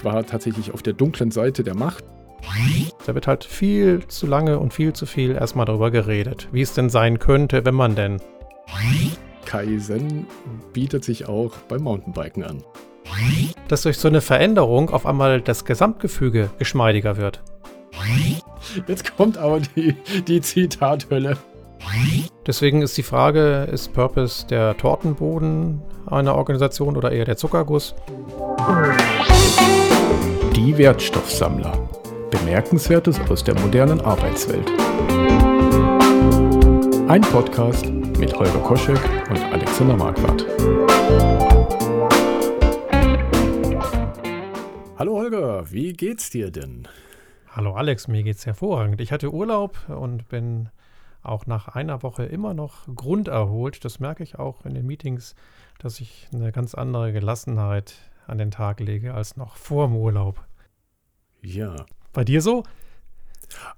[0.00, 2.04] Ich war tatsächlich auf der dunklen Seite der Macht.
[3.04, 6.72] Da wird halt viel zu lange und viel zu viel erstmal darüber geredet, wie es
[6.72, 8.16] denn sein könnte, wenn man denn.
[9.44, 10.26] Kaizen
[10.72, 12.64] bietet sich auch beim Mountainbiken an.
[13.68, 17.42] Dass durch so eine Veränderung auf einmal das Gesamtgefüge geschmeidiger wird.
[18.86, 19.96] Jetzt kommt aber die,
[20.26, 21.36] die Zitathölle.
[22.46, 27.94] Deswegen ist die Frage, ist Purpose der Tortenboden einer Organisation oder eher der Zuckerguss?
[30.54, 31.72] Die Wertstoffsammler.
[32.30, 34.70] Bemerkenswertes aus der modernen Arbeitswelt.
[37.08, 37.86] Ein Podcast
[38.18, 39.00] mit Holger Koschek
[39.30, 40.46] und Alexander Marquardt.
[44.96, 46.86] Hallo Holger, wie geht's dir denn?
[47.50, 49.00] Hallo Alex, mir geht's hervorragend.
[49.00, 50.68] Ich hatte Urlaub und bin
[51.22, 53.84] auch nach einer Woche immer noch grunderholt.
[53.84, 55.34] Das merke ich auch in den Meetings,
[55.84, 57.94] dass ich eine ganz andere Gelassenheit
[58.26, 60.44] an den Tag lege als noch vor dem Urlaub.
[61.42, 61.74] Ja.
[62.12, 62.64] Bei dir so?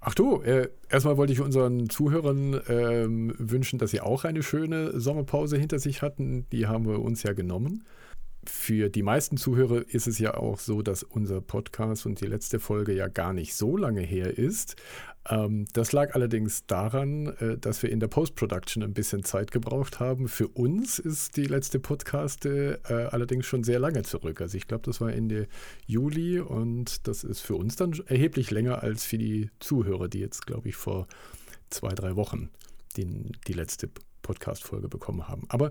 [0.01, 5.01] Ach du, äh, erstmal wollte ich unseren Zuhörern ähm, wünschen, dass sie auch eine schöne
[5.01, 6.47] Sommerpause hinter sich hatten.
[6.53, 7.85] Die haben wir uns ja genommen
[8.45, 12.59] für die meisten Zuhörer ist es ja auch so, dass unser Podcast und die letzte
[12.59, 14.77] Folge ja gar nicht so lange her ist.
[15.29, 20.01] Ähm, das lag allerdings daran, äh, dass wir in der Post-Production ein bisschen Zeit gebraucht
[20.01, 20.29] haben.
[20.29, 24.41] Für uns ist die letzte Podcast äh, allerdings schon sehr lange zurück.
[24.41, 25.47] Also ich glaube, das war Ende
[25.87, 30.47] Juli und das ist für uns dann erheblich länger als für die Zuhörer, die jetzt,
[30.47, 31.07] glaube ich, vor
[31.71, 32.51] zwei, drei Wochen
[32.97, 33.89] den, die letzte
[34.23, 35.45] Podcast-Folge bekommen haben.
[35.49, 35.71] Aber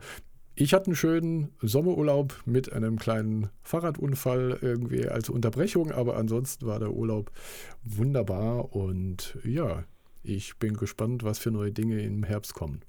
[0.55, 6.80] ich hatte einen schönen Sommerurlaub mit einem kleinen Fahrradunfall irgendwie als Unterbrechung, aber ansonsten war
[6.80, 7.31] der Urlaub
[7.83, 9.83] wunderbar und ja,
[10.23, 12.81] ich bin gespannt, was für neue Dinge im Herbst kommen.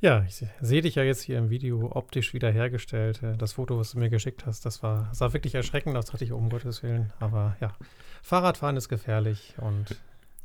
[0.00, 3.20] Ja, ich sehe dich ja jetzt hier im Video optisch wiederhergestellt.
[3.38, 6.32] Das Foto, was du mir geschickt hast, das war, sah wirklich erschreckend aus, dachte ich,
[6.32, 7.12] um Gottes Willen.
[7.18, 7.74] Aber ja,
[8.22, 9.96] Fahrradfahren ist gefährlich und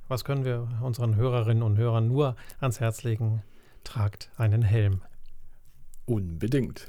[0.07, 3.43] was können wir unseren Hörerinnen und Hörern nur ans Herz legen?
[3.83, 5.01] Tragt einen Helm.
[6.11, 6.87] Unbedingt.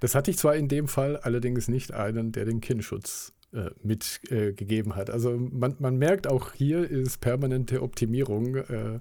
[0.00, 4.90] Das hatte ich zwar in dem Fall allerdings nicht einen, der den Kinnschutz äh, mitgegeben
[4.90, 5.08] äh, hat.
[5.08, 8.98] Also man, man, merkt auch hier ist permanente Optimierung äh,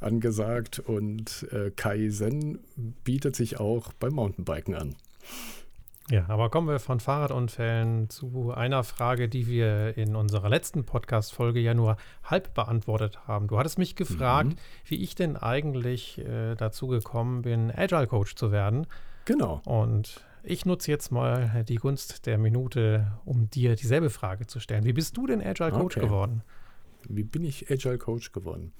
[0.00, 2.58] angesagt und äh, Kaizen
[3.04, 4.96] bietet sich auch beim Mountainbiken an.
[6.10, 11.60] Ja, aber kommen wir von Fahrradunfällen zu einer Frage, die wir in unserer letzten Podcast-Folge
[11.60, 13.48] ja nur halb beantwortet haben.
[13.48, 14.56] Du hattest mich gefragt, mhm.
[14.84, 18.86] wie ich denn eigentlich äh, dazu gekommen bin, Agile Coach zu werden.
[19.24, 19.62] Genau.
[19.64, 24.84] Und ich nutze jetzt mal die Gunst der Minute, um dir dieselbe Frage zu stellen.
[24.84, 26.06] Wie bist du denn Agile Coach okay.
[26.06, 26.42] geworden?
[27.08, 28.74] Wie bin ich Agile Coach geworden?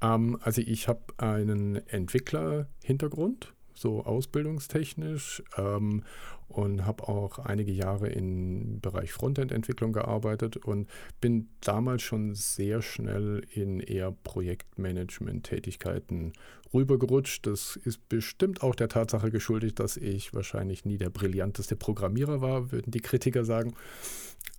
[0.00, 6.02] Ähm, also ich habe einen Entwickler-Hintergrund so ausbildungstechnisch ähm,
[6.48, 10.88] und habe auch einige Jahre im Bereich Frontend-Entwicklung gearbeitet und
[11.20, 16.32] bin damals schon sehr schnell in eher Projektmanagement-Tätigkeiten
[16.72, 17.46] rübergerutscht.
[17.46, 22.72] Das ist bestimmt auch der Tatsache geschuldet, dass ich wahrscheinlich nie der brillanteste Programmierer war,
[22.72, 23.74] würden die Kritiker sagen.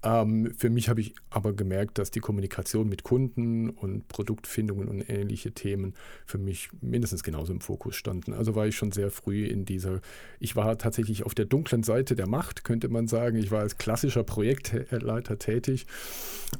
[0.03, 5.09] Ähm, für mich habe ich aber gemerkt, dass die Kommunikation mit Kunden und Produktfindungen und
[5.09, 8.33] ähnliche Themen für mich mindestens genauso im Fokus standen.
[8.33, 10.01] Also war ich schon sehr früh in dieser,
[10.39, 13.37] ich war tatsächlich auf der dunklen Seite der Macht, könnte man sagen.
[13.37, 15.87] Ich war als klassischer Projektleiter tätig,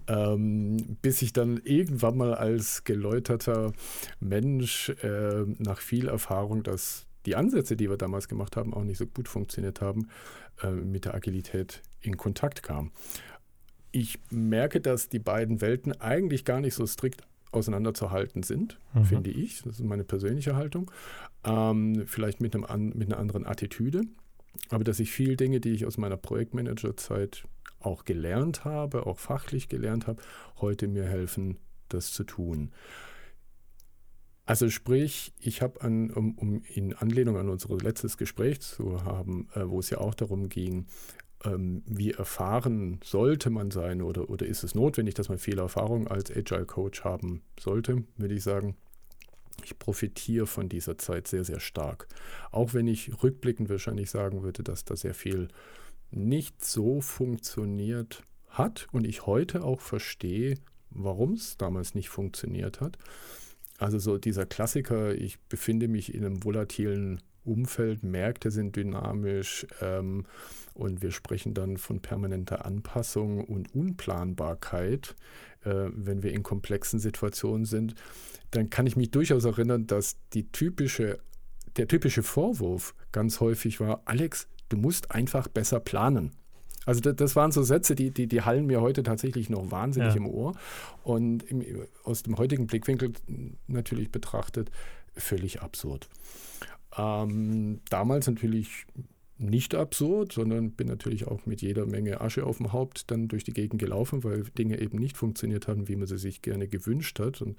[0.08, 3.72] ähm, bis ich dann irgendwann mal als geläuterter
[4.20, 8.98] Mensch äh, nach viel Erfahrung, dass die Ansätze, die wir damals gemacht haben, auch nicht
[8.98, 10.08] so gut funktioniert haben,
[10.64, 12.92] äh, mit der Agilität in Kontakt kam.
[13.92, 19.06] Ich merke, dass die beiden Welten eigentlich gar nicht so strikt auseinanderzuhalten sind, mhm.
[19.06, 19.62] finde ich.
[19.64, 20.90] Das ist meine persönliche Haltung.
[21.44, 24.04] Ähm, vielleicht mit, einem, mit einer anderen Attitüde.
[24.70, 27.44] Aber dass ich viele Dinge, die ich aus meiner Projektmanagerzeit
[27.82, 30.22] auch gelernt habe, auch fachlich gelernt habe,
[30.62, 31.58] heute mir helfen,
[31.90, 32.72] das zu tun.
[34.48, 39.68] Also sprich, ich habe um, um, in Anlehnung an unser letztes Gespräch zu haben, äh,
[39.68, 40.86] wo es ja auch darum ging,
[41.44, 46.08] ähm, wie erfahren sollte man sein oder, oder ist es notwendig, dass man viel Erfahrung
[46.08, 48.78] als Agile Coach haben sollte, würde ich sagen.
[49.66, 52.08] Ich profitiere von dieser Zeit sehr, sehr stark.
[52.50, 55.50] Auch wenn ich rückblickend wahrscheinlich sagen würde, dass da sehr viel
[56.10, 60.56] nicht so funktioniert hat und ich heute auch verstehe,
[60.90, 62.98] warum es damals nicht funktioniert hat.
[63.78, 70.26] Also so dieser Klassiker, ich befinde mich in einem volatilen Umfeld, Märkte sind dynamisch ähm,
[70.74, 75.16] und wir sprechen dann von permanenter Anpassung und Unplanbarkeit,
[75.64, 77.96] äh, wenn wir in komplexen Situationen sind,
[78.52, 80.18] dann kann ich mich durchaus erinnern, dass
[80.52, 81.20] typische,
[81.78, 86.32] der typische Vorwurf ganz häufig war, Alex, du musst einfach besser planen.
[86.88, 90.14] Also das, das, waren so Sätze, die, die, die hallen mir heute tatsächlich noch wahnsinnig
[90.14, 90.18] ja.
[90.18, 90.54] im Ohr.
[91.04, 91.64] Und im,
[92.04, 93.12] aus dem heutigen Blickwinkel
[93.68, 94.72] natürlich betrachtet,
[95.14, 96.08] völlig absurd.
[96.98, 98.86] Ähm, damals natürlich
[99.38, 103.44] nicht absurd, sondern bin natürlich auch mit jeder Menge Asche auf dem Haupt dann durch
[103.44, 107.20] die Gegend gelaufen, weil Dinge eben nicht funktioniert haben, wie man sie sich gerne gewünscht
[107.20, 107.42] hat.
[107.42, 107.58] Und,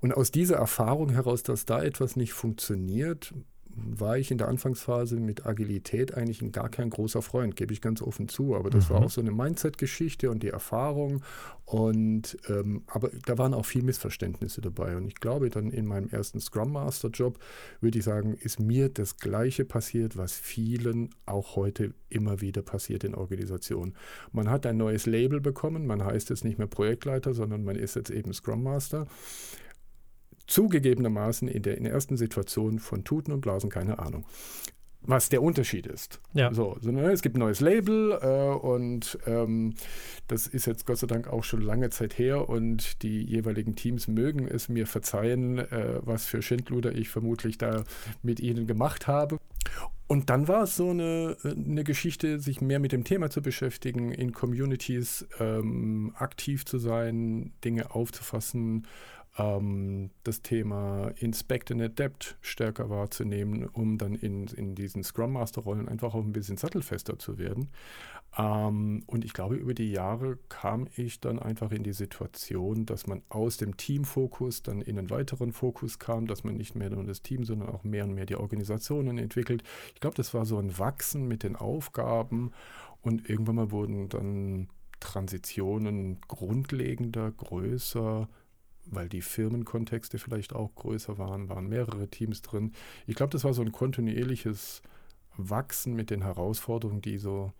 [0.00, 3.32] und aus dieser Erfahrung heraus, dass da etwas nicht funktioniert,
[3.76, 8.00] war ich in der Anfangsphase mit Agilität eigentlich gar kein großer Freund, gebe ich ganz
[8.00, 8.54] offen zu.
[8.56, 8.94] Aber das mhm.
[8.94, 11.22] war auch so eine Mindset-Geschichte und die Erfahrung.
[11.64, 14.96] Und ähm, aber da waren auch viel Missverständnisse dabei.
[14.96, 17.38] Und ich glaube, dann in meinem ersten Scrum Master-Job
[17.80, 23.04] würde ich sagen, ist mir das Gleiche passiert, was vielen auch heute immer wieder passiert
[23.04, 23.94] in Organisationen.
[24.32, 27.96] Man hat ein neues Label bekommen, man heißt jetzt nicht mehr Projektleiter, sondern man ist
[27.96, 29.06] jetzt eben Scrum Master
[30.46, 34.24] zugegebenermaßen in der, in der ersten Situation von Tuten und Blasen keine Ahnung
[35.06, 36.20] was der Unterschied ist.
[36.34, 36.52] Ja.
[36.52, 39.74] So, so ne, es gibt ein neues Label äh, und ähm,
[40.26, 44.08] das ist jetzt Gott sei Dank auch schon lange Zeit her und die jeweiligen Teams
[44.08, 47.84] mögen es mir verzeihen, äh, was für Schindluder ich vermutlich da
[48.22, 49.38] mit ihnen gemacht habe.
[50.08, 54.12] Und dann war es so eine, eine Geschichte, sich mehr mit dem Thema zu beschäftigen,
[54.12, 58.86] in Communities ähm, aktiv zu sein, Dinge aufzufassen,
[59.38, 65.62] ähm, das Thema Inspect and Adapt stärker wahrzunehmen, um dann in, in diesen Scrum Master
[65.62, 67.68] Rollen einfach auch ein bisschen sattelfester zu werden.
[68.38, 73.06] Ähm, und ich glaube, über die Jahre kam ich dann einfach in die Situation, dass
[73.06, 77.04] man aus dem Teamfokus dann in einen weiteren Fokus kam, dass man nicht mehr nur
[77.04, 79.62] das Team, sondern auch mehr und mehr die Organisationen entwickelt.
[79.94, 82.52] Ich glaube, das war so ein Wachsen mit den Aufgaben
[83.02, 84.68] und irgendwann mal wurden dann
[85.00, 88.28] Transitionen grundlegender, größer,
[88.86, 92.72] weil die Firmenkontexte vielleicht auch größer waren, waren mehrere Teams drin.
[93.06, 94.82] Ich glaube, das war so ein kontinuierliches
[95.36, 97.52] Wachsen mit den Herausforderungen, die so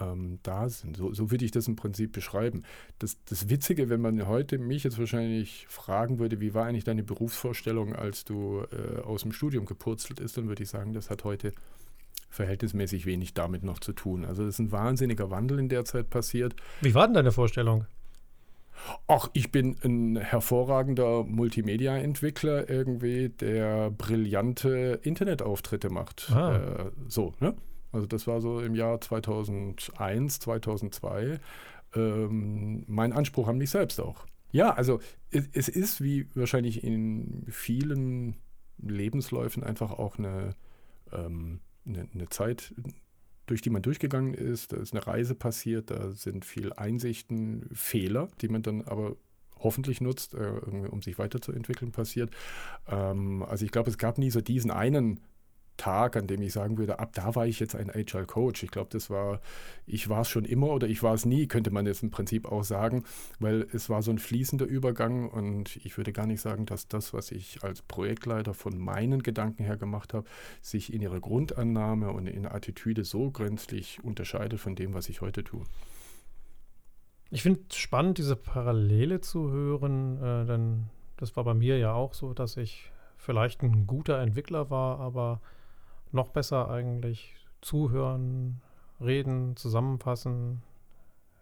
[0.00, 0.96] ähm, da sind.
[0.96, 2.64] So, so würde ich das im Prinzip beschreiben.
[2.98, 7.04] Das, das Witzige, wenn man heute mich jetzt wahrscheinlich fragen würde, wie war eigentlich deine
[7.04, 11.24] Berufsvorstellung, als du äh, aus dem Studium gepurzelt ist, dann würde ich sagen, das hat
[11.24, 11.52] heute
[12.30, 14.24] verhältnismäßig wenig damit noch zu tun.
[14.24, 16.56] Also es ist ein wahnsinniger Wandel in der Zeit passiert.
[16.80, 17.86] Wie war denn deine Vorstellung?
[19.06, 26.30] Ach, ich bin ein hervorragender Multimedia-Entwickler irgendwie, der brillante Internetauftritte macht.
[26.32, 26.56] Ah.
[26.56, 27.54] Äh, so, ne?
[27.92, 31.38] Also das war so im Jahr 2001, 2002
[31.94, 34.26] ähm, mein Anspruch an mich selbst auch.
[34.50, 35.00] Ja, also
[35.30, 38.36] es, es, ist wie wahrscheinlich in vielen
[38.78, 40.54] Lebensläufen einfach auch eine,
[41.12, 42.74] ähm, eine, eine Zeit
[43.46, 44.72] durch die man durchgegangen ist.
[44.72, 49.16] Da ist eine Reise passiert, da sind viel Einsichten, Fehler, die man dann aber
[49.58, 50.36] hoffentlich nutzt, äh,
[50.90, 52.30] um sich weiterzuentwickeln, passiert.
[52.86, 55.20] Ähm, also ich glaube, es gab nie so diesen einen
[55.76, 58.62] Tag, an dem ich sagen würde, ab da war ich jetzt ein Agile Coach.
[58.62, 59.40] Ich glaube, das war,
[59.86, 62.50] ich war es schon immer oder ich war es nie, könnte man jetzt im Prinzip
[62.50, 63.04] auch sagen,
[63.40, 67.12] weil es war so ein fließender Übergang und ich würde gar nicht sagen, dass das,
[67.12, 70.26] was ich als Projektleiter von meinen Gedanken her gemacht habe,
[70.62, 75.42] sich in ihrer Grundannahme und in Attitüde so grenzlich unterscheidet von dem, was ich heute
[75.42, 75.64] tue.
[77.30, 80.84] Ich finde es spannend, diese Parallele zu hören, äh, denn
[81.16, 85.40] das war bei mir ja auch so, dass ich vielleicht ein guter Entwickler war, aber
[86.14, 88.60] noch besser eigentlich zuhören,
[89.00, 90.62] reden, zusammenfassen,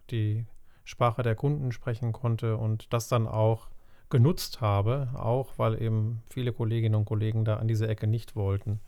[0.09, 0.45] die
[0.83, 3.69] Sprache der Kunden sprechen konnte und das dann auch
[4.09, 8.79] genutzt habe, auch weil eben viele Kolleginnen und Kollegen da an diese Ecke nicht wollten.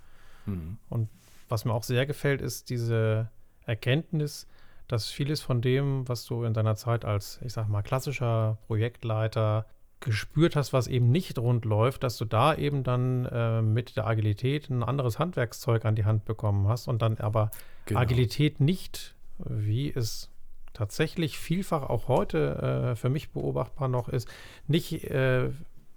[0.46, 0.78] Mhm.
[0.90, 1.10] Und
[1.50, 3.30] was mir auch sehr gefällt, ist diese
[3.66, 4.48] Erkenntnis,
[4.88, 9.66] dass vieles von dem, was du in deiner Zeit als, ich sag mal, klassischer Projektleiter
[10.00, 14.08] gespürt hast, was eben nicht rund läuft, dass du da eben dann äh, mit der
[14.08, 17.50] Agilität ein anderes Handwerkszeug an die Hand bekommen hast und dann aber
[17.86, 18.02] genau.
[18.02, 20.30] Agilität nicht, wie es
[20.74, 24.28] tatsächlich vielfach auch heute äh, für mich beobachtbar noch ist,
[24.68, 25.50] nicht äh,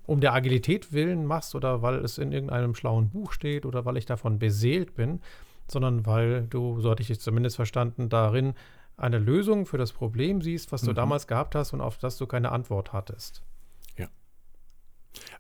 [0.07, 3.99] um der Agilität willen machst oder weil es in irgendeinem schlauen Buch steht oder weil
[3.99, 5.21] ich davon beseelt bin,
[5.67, 8.55] sondern weil du, so hatte ich es zumindest verstanden, darin
[8.97, 10.97] eine Lösung für das Problem siehst, was du mhm.
[10.97, 13.43] damals gehabt hast und auf das du keine Antwort hattest.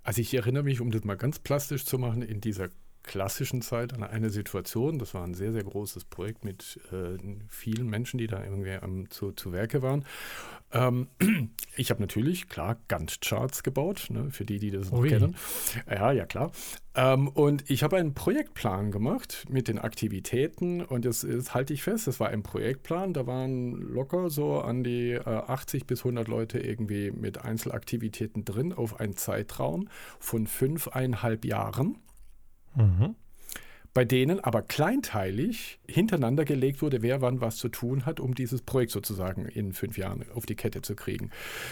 [0.02, 2.70] Also ich erinnere mich, um das mal ganz plastisch zu machen, in dieser
[3.08, 7.16] klassischen Zeit an eine Situation, das war ein sehr, sehr großes Projekt mit äh,
[7.48, 10.04] vielen Menschen, die da irgendwie am, zu, zu Werke waren.
[10.70, 11.08] Ähm,
[11.76, 15.08] ich habe natürlich, klar, Gantt-Charts gebaut, ne, für die, die das noch Ui.
[15.08, 15.34] kennen.
[15.90, 16.52] Ja, ja, klar.
[16.94, 21.82] Ähm, und ich habe einen Projektplan gemacht mit den Aktivitäten und das, das halte ich
[21.82, 26.28] fest, das war ein Projektplan, da waren locker so an die äh, 80 bis 100
[26.28, 29.88] Leute irgendwie mit Einzelaktivitäten drin auf einen Zeitraum
[30.20, 31.96] von fünfeinhalb Jahren.
[32.78, 33.14] Mhm.
[33.94, 38.62] bei denen aber kleinteilig hintereinander gelegt wurde, wer wann was zu tun hat, um dieses
[38.62, 41.30] Projekt sozusagen in fünf Jahren auf die Kette zu kriegen.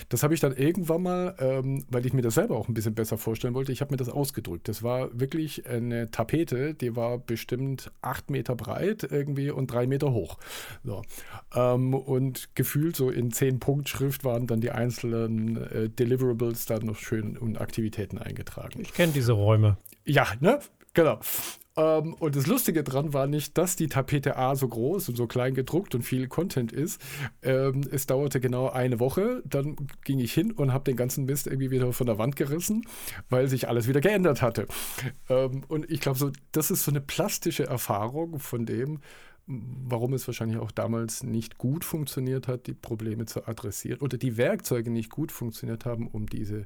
[0.09, 2.97] Das habe ich dann irgendwann mal, ähm, weil ich mir das selber auch ein bisschen
[2.97, 4.67] besser vorstellen wollte, ich habe mir das ausgedrückt.
[4.67, 10.13] Das war wirklich eine Tapete, die war bestimmt acht Meter breit irgendwie und drei Meter
[10.13, 10.39] hoch.
[10.83, 11.03] So.
[11.55, 16.97] Ähm, und gefühlt so in zehn Punktschrift waren dann die einzelnen äh, Deliverables da noch
[16.97, 18.81] schön und Aktivitäten eingetragen.
[18.81, 19.77] Ich kenne diese Räume.
[20.05, 20.59] Ja, ne?
[20.97, 21.21] Genau.
[21.77, 25.27] Ähm, und das Lustige dran war nicht, dass die Tapete A so groß und so
[25.27, 27.03] klein gedruckt und viel Content ist.
[27.43, 29.43] Ähm, es dauerte genau eine Woche.
[29.45, 32.87] Dann ging ich hin und habe den ganzen Mist irgendwie wieder von der Wand gerissen,
[33.29, 34.67] weil sich alles wieder geändert hatte.
[35.29, 39.01] Ähm, und ich glaube, so, das ist so eine plastische Erfahrung von dem,
[39.47, 44.39] warum es wahrscheinlich auch damals nicht gut funktioniert hat, die Probleme zu adressieren oder die
[44.39, 46.65] Werkzeuge nicht gut funktioniert haben, um diese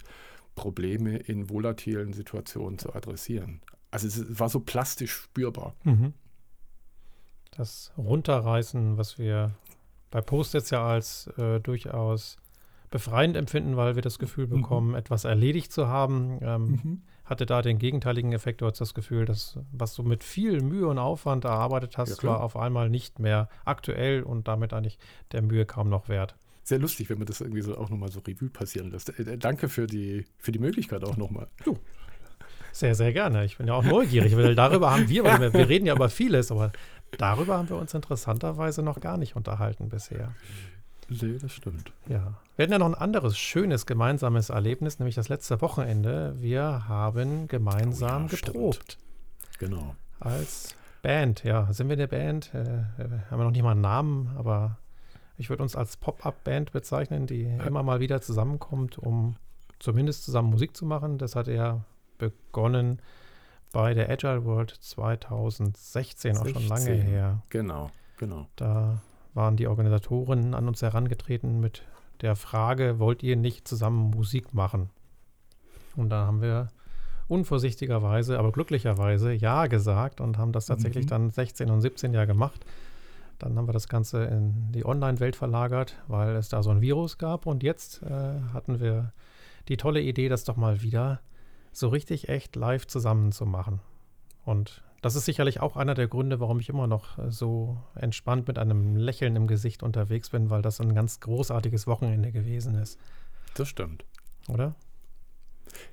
[0.55, 3.61] Probleme in volatilen Situationen zu adressieren.
[3.91, 5.75] Also es war so plastisch spürbar.
[5.85, 6.15] Mhm.
[7.51, 9.53] Das Runterreißen, was wir
[10.11, 12.39] bei Post-its ja als äh, durchaus
[12.91, 14.63] befreiend empfinden, weil wir das Gefühl mhm.
[14.63, 14.95] bekommen, mhm.
[14.97, 17.03] etwas erledigt zu haben, ähm, mhm.
[17.25, 18.61] hatte da den gegenteiligen Effekt.
[18.61, 22.29] Du hast das Gefühl, dass was du mit viel Mühe und Aufwand erarbeitet hast, ja,
[22.29, 24.99] war auf einmal nicht mehr aktuell und damit eigentlich
[25.33, 26.37] der Mühe kaum noch wert.
[26.63, 29.19] Sehr lustig, wenn man das irgendwie so auch nochmal so Revue passieren lässt.
[29.19, 31.49] Äh, danke für die, für die Möglichkeit auch nochmal.
[32.73, 33.45] Sehr, sehr gerne.
[33.45, 36.51] Ich bin ja auch neugierig, weil darüber haben wir, wir, wir reden ja über vieles,
[36.51, 36.73] aber
[37.19, 40.33] darüber haben wir uns interessanterweise noch gar nicht unterhalten bisher.
[41.09, 41.93] Nee, das stimmt.
[42.09, 42.35] Ja.
[42.57, 46.37] Wir hatten ja noch ein anderes schönes gemeinsames Erlebnis, nämlich das letzte Wochenende.
[46.39, 48.99] Wir haben gemeinsam oh ja, geprobt.
[49.49, 49.59] Stimmt.
[49.59, 49.97] Genau.
[50.21, 51.73] Als Band, ja.
[51.73, 52.55] Sind wir eine Band?
[52.55, 52.85] Äh,
[53.31, 54.79] haben wir noch nicht mal einen Namen, aber
[55.37, 57.65] ich würde uns als Pop-Up-Band bezeichnen, die ja.
[57.65, 59.37] immer mal wieder zusammenkommt, um
[59.79, 61.19] zumindest zusammen Musik zu machen.
[61.19, 61.85] Das hat ja
[62.21, 63.01] begonnen
[63.73, 67.43] bei der Agile World 2016, 16, auch schon lange her.
[67.51, 68.47] Genau, genau.
[68.57, 69.01] Da
[69.35, 71.83] waren die Organisatoren an uns herangetreten mit
[72.21, 74.91] der Frage, wollt ihr nicht zusammen Musik machen?
[75.97, 76.69] Und da haben wir
[77.29, 81.11] unvorsichtigerweise, aber glücklicherweise Ja gesagt und haben das tatsächlich mhm.
[81.11, 82.65] dann 16 und 17 Jahre gemacht.
[83.39, 87.17] Dann haben wir das Ganze in die Online-Welt verlagert, weil es da so ein Virus
[87.17, 87.47] gab.
[87.47, 89.13] Und jetzt äh, hatten wir
[89.69, 91.21] die tolle Idee, das doch mal wieder
[91.73, 93.81] so richtig echt live zusammen zu machen.
[94.45, 98.49] Und das ist sicherlich auch einer der Gründe, warum ich immer noch äh, so entspannt
[98.49, 102.99] mit einem Lächeln im Gesicht unterwegs bin, weil das ein ganz großartiges Wochenende gewesen ist.
[103.55, 104.05] Das stimmt.
[104.49, 104.75] Oder?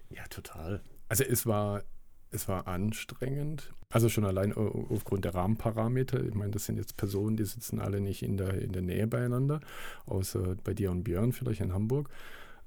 [0.10, 0.82] Ja, total.
[1.10, 1.84] Also es war,
[2.32, 3.74] es war anstrengend.
[3.90, 6.22] Also schon allein aufgrund der Rahmenparameter.
[6.22, 9.08] Ich meine, das sind jetzt Personen, die sitzen alle nicht in der, in der Nähe
[9.08, 9.62] beieinander,
[10.06, 12.10] außer bei dir und Björn vielleicht in Hamburg.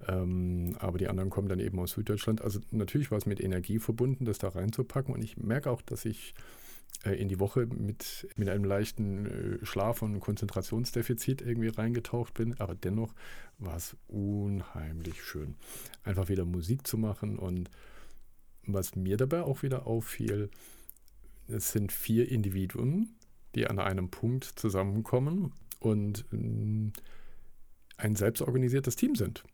[0.09, 2.43] Ähm, aber die anderen kommen dann eben aus Süddeutschland.
[2.43, 5.15] Also natürlich war es mit Energie verbunden, das da reinzupacken.
[5.15, 6.35] Und ich merke auch, dass ich
[7.05, 12.59] äh, in die Woche mit, mit einem leichten äh, Schlaf- und Konzentrationsdefizit irgendwie reingetaucht bin.
[12.59, 13.15] Aber dennoch
[13.59, 15.57] war es unheimlich schön,
[16.03, 17.39] einfach wieder Musik zu machen.
[17.39, 17.71] Und
[18.67, 20.51] was mir dabei auch wieder auffiel,
[21.49, 23.17] es sind vier Individuen,
[23.55, 26.91] die an einem Punkt zusammenkommen und äh,
[27.97, 29.45] ein selbstorganisiertes Team sind.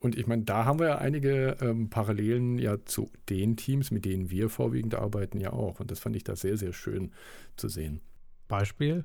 [0.00, 4.06] Und ich meine, da haben wir ja einige ähm, Parallelen ja zu den Teams, mit
[4.06, 5.78] denen wir vorwiegend arbeiten, ja auch.
[5.78, 7.12] Und das fand ich da sehr, sehr schön
[7.56, 8.00] zu sehen.
[8.48, 9.04] Beispiel?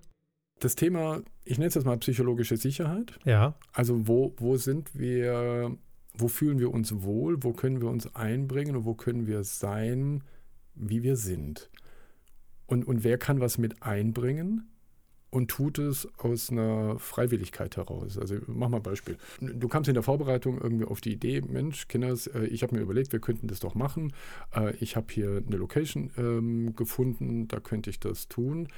[0.59, 3.19] Das Thema, ich nenne es jetzt mal psychologische Sicherheit.
[3.25, 3.55] Ja.
[3.73, 5.75] Also wo, wo sind wir,
[6.13, 10.23] wo fühlen wir uns wohl, wo können wir uns einbringen und wo können wir sein,
[10.75, 11.69] wie wir sind.
[12.67, 14.69] Und, und wer kann was mit einbringen?
[15.35, 18.17] Und tut es aus einer Freiwilligkeit heraus.
[18.17, 19.17] Also mach mal ein Beispiel.
[19.41, 22.81] Du kamst in der Vorbereitung irgendwie auf die Idee, Mensch, Kinders, äh, ich habe mir
[22.81, 24.13] überlegt, wir könnten das doch machen.
[24.55, 28.69] Äh, ich habe hier eine Location ähm, gefunden, da könnte ich das tun.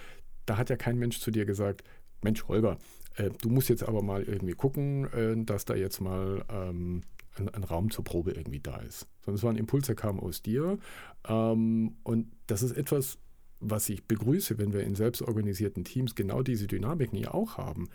[0.48, 1.84] Da hat ja kein Mensch zu dir gesagt,
[2.24, 2.80] Mensch, Holger,
[3.18, 7.04] äh, du musst jetzt aber mal irgendwie gucken, äh, dass da jetzt mal ähm,
[7.36, 9.06] ein, ein, Raum zur Probe irgendwie da ist.
[9.22, 10.80] Sondern es war ein Impuls, der kam aus dir.
[11.28, 13.20] Ähm, und das ist etwas,
[13.60, 17.90] was ich begrüße, wenn wir in selbstorganisierten Teams genau diese Dynamiken ja auch haben.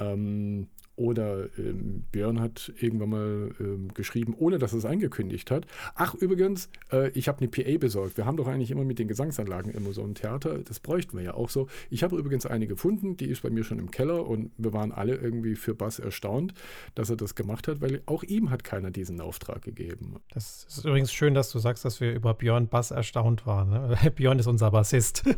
[0.00, 5.66] Ähm, oder ähm, Björn hat irgendwann mal ähm, geschrieben, ohne dass er es angekündigt hat.
[5.96, 8.16] Ach, übrigens, äh, ich habe eine PA besorgt.
[8.16, 10.58] Wir haben doch eigentlich immer mit den Gesangsanlagen immer so ein Theater.
[10.58, 11.66] Das bräuchten wir ja auch so.
[11.90, 14.92] Ich habe übrigens eine gefunden, die ist bei mir schon im Keller und wir waren
[14.92, 16.54] alle irgendwie für Bass erstaunt,
[16.94, 20.16] dass er das gemacht hat, weil auch ihm hat keiner diesen Auftrag gegeben.
[20.32, 23.70] Das ist übrigens schön, dass du sagst, dass wir über Björn Bass erstaunt waren.
[23.70, 23.96] Ne?
[24.14, 25.24] Björn ist unser Bassist.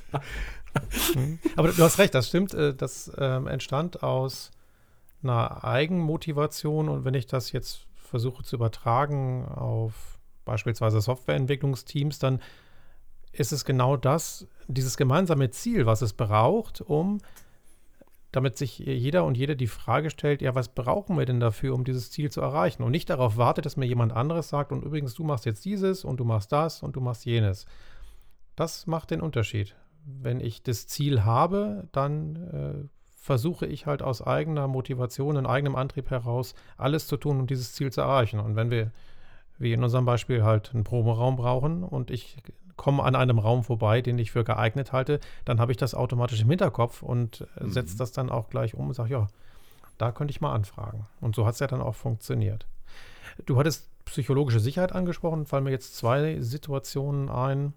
[1.56, 2.54] Aber du hast recht, das stimmt.
[2.54, 4.50] Äh, das ähm, entstand aus
[5.22, 12.40] einer Eigenmotivation und wenn ich das jetzt versuche zu übertragen auf beispielsweise Softwareentwicklungsteams, dann
[13.32, 17.20] ist es genau das, dieses gemeinsame Ziel, was es braucht, um
[18.32, 21.84] damit sich jeder und jede die Frage stellt, ja, was brauchen wir denn dafür, um
[21.84, 22.82] dieses Ziel zu erreichen?
[22.82, 26.04] Und nicht darauf wartet, dass mir jemand anderes sagt, und übrigens, du machst jetzt dieses
[26.04, 27.66] und du machst das und du machst jenes.
[28.54, 29.74] Das macht den Unterschied.
[30.04, 35.76] Wenn ich das Ziel habe, dann äh, versuche ich halt aus eigener Motivation und eigenem
[35.76, 38.40] Antrieb heraus alles zu tun, um dieses Ziel zu erreichen.
[38.40, 38.92] Und wenn wir,
[39.58, 42.38] wie in unserem Beispiel, halt einen Proberaum brauchen und ich
[42.76, 46.40] komme an einem Raum vorbei, den ich für geeignet halte, dann habe ich das automatisch
[46.40, 47.72] im Hinterkopf und äh, mhm.
[47.72, 49.26] setze das dann auch gleich um und sage, ja,
[49.98, 51.06] da könnte ich mal anfragen.
[51.20, 52.66] Und so hat es ja dann auch funktioniert.
[53.44, 57.74] Du hattest psychologische Sicherheit angesprochen, fallen mir jetzt zwei Situationen ein.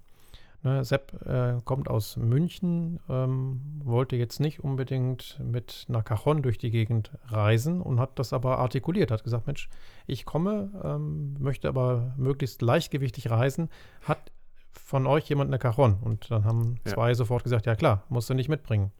[0.65, 6.57] Ne, Sepp äh, kommt aus München, ähm, wollte jetzt nicht unbedingt mit einer Cajon durch
[6.57, 9.67] die Gegend reisen und hat das aber artikuliert, hat gesagt, Mensch,
[10.07, 13.69] ich komme, ähm, möchte aber möglichst leichtgewichtig reisen,
[14.03, 14.31] hat
[14.71, 15.97] von euch jemand eine Cajon?
[16.01, 16.93] Und dann haben ja.
[16.93, 18.93] zwei sofort gesagt, ja klar, musst du nicht mitbringen.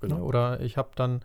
[0.00, 0.22] Genau.
[0.22, 1.20] Oder ich habe dann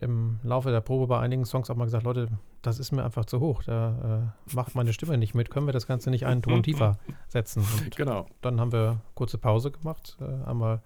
[0.00, 2.28] im Laufe der Probe bei einigen Songs auch mal gesagt, Leute,
[2.62, 5.72] das ist mir einfach zu hoch, da äh, macht meine Stimme nicht mit, können wir
[5.72, 7.64] das Ganze nicht einen Ton tiefer setzen?
[7.78, 8.26] Und genau.
[8.40, 10.82] Dann haben wir kurze Pause gemacht, äh, einmal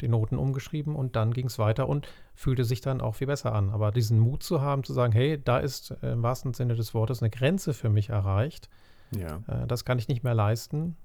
[0.00, 3.54] die Noten umgeschrieben und dann ging es weiter und fühlte sich dann auch viel besser
[3.54, 3.70] an.
[3.70, 6.94] Aber diesen Mut zu haben, zu sagen, hey, da ist äh, im wahrsten Sinne des
[6.94, 8.68] Wortes eine Grenze für mich erreicht,
[9.14, 9.42] ja.
[9.46, 10.96] Äh, das kann ich nicht mehr leisten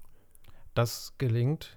[0.78, 1.76] das gelingt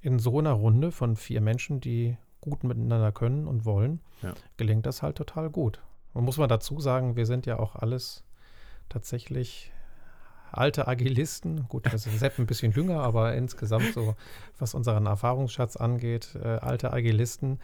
[0.00, 4.34] in so einer Runde von vier Menschen, die gut miteinander können und wollen, ja.
[4.56, 5.80] gelingt das halt total gut.
[6.12, 8.24] Und muss man dazu sagen, wir sind ja auch alles
[8.88, 9.72] tatsächlich
[10.50, 11.66] alte Agilisten.
[11.68, 14.14] Gut, also Sepp ein bisschen jünger, aber insgesamt so,
[14.58, 17.58] was unseren Erfahrungsschatz angeht, äh, alte Agilisten,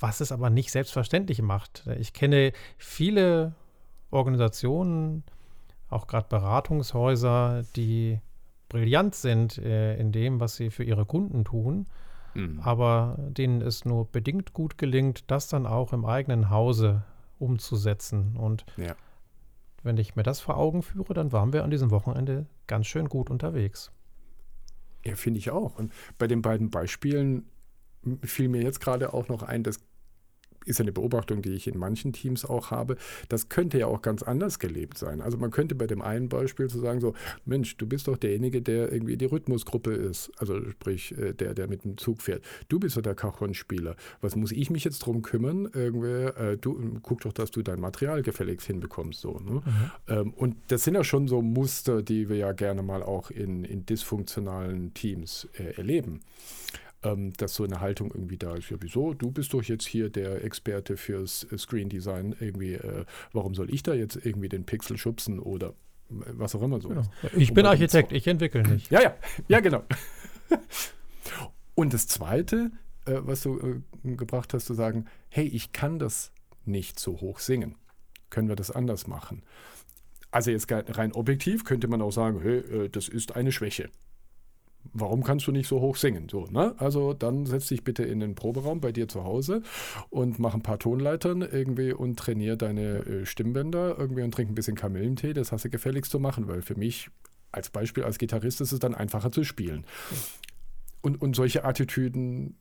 [0.00, 1.86] was es aber nicht selbstverständlich macht.
[1.98, 3.54] Ich kenne viele
[4.10, 5.24] Organisationen,
[5.90, 8.20] auch gerade Beratungshäuser, die
[8.68, 11.86] brillant sind äh, in dem, was sie für ihre Kunden tun,
[12.34, 12.60] mhm.
[12.60, 17.04] aber denen es nur bedingt gut gelingt, das dann auch im eigenen Hause
[17.38, 18.36] umzusetzen.
[18.36, 18.94] Und ja.
[19.82, 23.08] wenn ich mir das vor Augen führe, dann waren wir an diesem Wochenende ganz schön
[23.08, 23.92] gut unterwegs.
[25.04, 25.78] Ja, finde ich auch.
[25.78, 27.46] Und bei den beiden Beispielen
[28.22, 29.80] fiel mir jetzt gerade auch noch ein, dass
[30.64, 32.96] ist ja eine Beobachtung, die ich in manchen Teams auch habe,
[33.28, 35.20] das könnte ja auch ganz anders gelebt sein.
[35.20, 38.16] Also man könnte bei dem einen Beispiel zu so sagen, so, Mensch, du bist doch
[38.16, 42.42] derjenige, der irgendwie die Rhythmusgruppe ist, also sprich, äh, der, der mit dem Zug fährt.
[42.68, 43.96] Du bist doch der Cajon-Spieler.
[44.20, 45.68] Was muss ich mich jetzt drum kümmern?
[45.72, 49.20] Irgendwie, äh, du guck doch, dass du dein Material gefälligst hinbekommst.
[49.20, 49.52] So, ne?
[49.52, 49.62] mhm.
[50.08, 53.64] ähm, und das sind ja schon so Muster, die wir ja gerne mal auch in,
[53.64, 56.20] in dysfunktionalen Teams äh, erleben
[57.04, 58.70] ähm, dass so eine Haltung irgendwie da ist.
[58.70, 59.14] Ja, wieso?
[59.14, 62.34] Du bist doch jetzt hier der Experte fürs äh, Screen Design.
[62.40, 65.68] Irgendwie, äh, warum soll ich da jetzt irgendwie den Pixel schubsen oder
[66.10, 67.04] äh, was auch immer so genau.
[67.36, 68.90] Ich bin Architekt, ich entwickle nicht.
[68.90, 69.14] Ja, ja,
[69.48, 69.84] ja, genau.
[71.74, 72.70] Und das Zweite,
[73.04, 73.58] äh, was du
[74.04, 76.32] äh, gebracht hast, zu sagen, hey, ich kann das
[76.64, 77.76] nicht so hoch singen.
[78.30, 79.42] Können wir das anders machen?
[80.30, 83.90] Also jetzt rein objektiv könnte man auch sagen, hey, äh, das ist eine Schwäche
[84.92, 86.28] warum kannst du nicht so hoch singen?
[86.28, 86.74] So, ne?
[86.78, 89.62] Also dann setz dich bitte in den Proberaum bei dir zu Hause
[90.10, 94.54] und mach ein paar Tonleitern irgendwie und trainier deine äh, Stimmbänder irgendwie und trink ein
[94.54, 95.32] bisschen Kamillentee.
[95.32, 97.10] Das hast du gefälligst zu machen, weil für mich
[97.52, 99.86] als Beispiel als Gitarrist ist es dann einfacher zu spielen.
[101.02, 102.56] Und, und solche Attitüden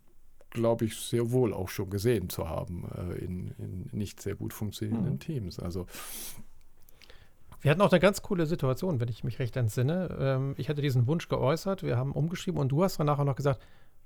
[0.53, 4.53] glaube ich, sehr wohl auch schon gesehen zu haben äh, in, in, nicht sehr gut
[4.53, 5.19] funktionierenden mhm.
[5.19, 5.59] Teams.
[5.59, 5.87] Also
[7.63, 10.15] wir hatten auch eine ganz coole Situation, wenn ich mich recht entsinne.
[10.19, 13.37] Ähm, ich hatte diesen Wunsch geäußert, wir haben umgeschrieben und du hast dann nachher noch
[13.37, 13.61] gesagt,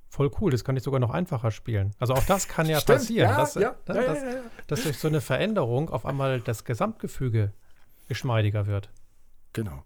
[0.08, 1.92] voll cool, das kann ich sogar noch einfacher spielen.
[1.98, 4.24] Also auch das kann ja Stimmt, passieren, ja, dass, ja, dass, ja, dass,
[4.68, 7.52] dass durch so eine Veränderung auf einmal das Gesamtgefüge
[8.06, 8.90] geschmeidiger wird.
[9.52, 9.82] Genau.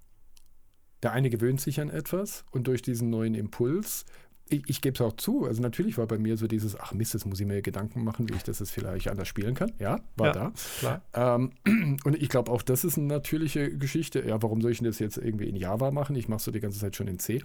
[1.02, 4.04] Der eine gewöhnt sich an etwas und durch diesen neuen Impuls
[4.48, 5.44] ich, ich gebe es auch zu.
[5.46, 8.28] Also natürlich war bei mir so dieses, ach Mist, jetzt muss ich mir Gedanken machen,
[8.28, 9.72] wie ich das jetzt vielleicht anders spielen kann.
[9.78, 10.52] Ja, war ja, da.
[10.78, 11.02] Klar.
[11.14, 11.52] Ähm,
[12.04, 14.26] und ich glaube auch, das ist eine natürliche Geschichte.
[14.26, 16.16] Ja, warum soll ich das jetzt irgendwie in Java machen?
[16.16, 17.42] Ich mache es so die ganze Zeit schon in C.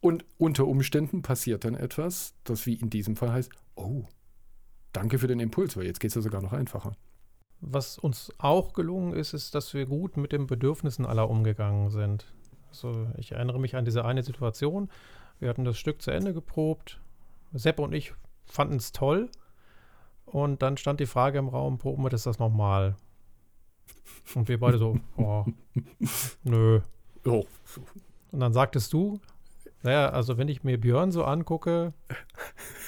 [0.00, 4.04] Und unter Umständen passiert dann etwas, das wie in diesem Fall heißt, oh,
[4.92, 6.96] danke für den Impuls, weil jetzt geht es ja sogar noch einfacher.
[7.60, 12.26] Was uns auch gelungen ist, ist, dass wir gut mit den Bedürfnissen aller umgegangen sind.
[12.68, 14.90] Also ich erinnere mich an diese eine Situation,
[15.44, 16.98] wir hatten das Stück zu Ende geprobt.
[17.52, 18.14] Sepp und ich
[18.46, 19.28] fanden es toll.
[20.24, 22.96] Und dann stand die Frage im Raum, proben wir das, das nochmal?
[24.34, 25.44] Und wir beide so, oh,
[26.44, 26.80] nö.
[27.26, 27.44] Oh.
[28.32, 29.20] Und dann sagtest du,
[29.82, 31.92] naja, also wenn ich mir Björn so angucke,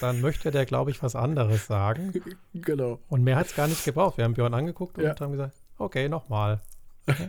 [0.00, 2.14] dann möchte der, glaube ich, was anderes sagen.
[2.54, 3.00] Genau.
[3.08, 4.16] Und mehr hat es gar nicht gebraucht.
[4.16, 5.14] Wir haben Björn angeguckt und ja.
[5.20, 6.62] haben gesagt, okay, nochmal.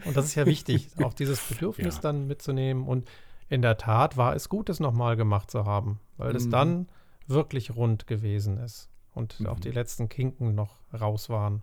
[0.06, 2.02] Und das ist ja wichtig, auch dieses Bedürfnis ja.
[2.02, 3.10] dann mitzunehmen und
[3.50, 6.36] in der Tat war es gut, es nochmal gemacht zu haben, weil mhm.
[6.36, 6.90] es dann
[7.28, 9.48] wirklich rund gewesen ist und mhm.
[9.48, 11.62] auch die letzten Kinken noch raus waren.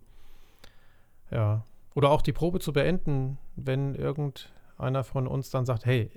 [1.30, 1.64] Ja.
[1.94, 6.10] Oder auch die Probe zu beenden, wenn irgendeiner von uns dann sagt, hey,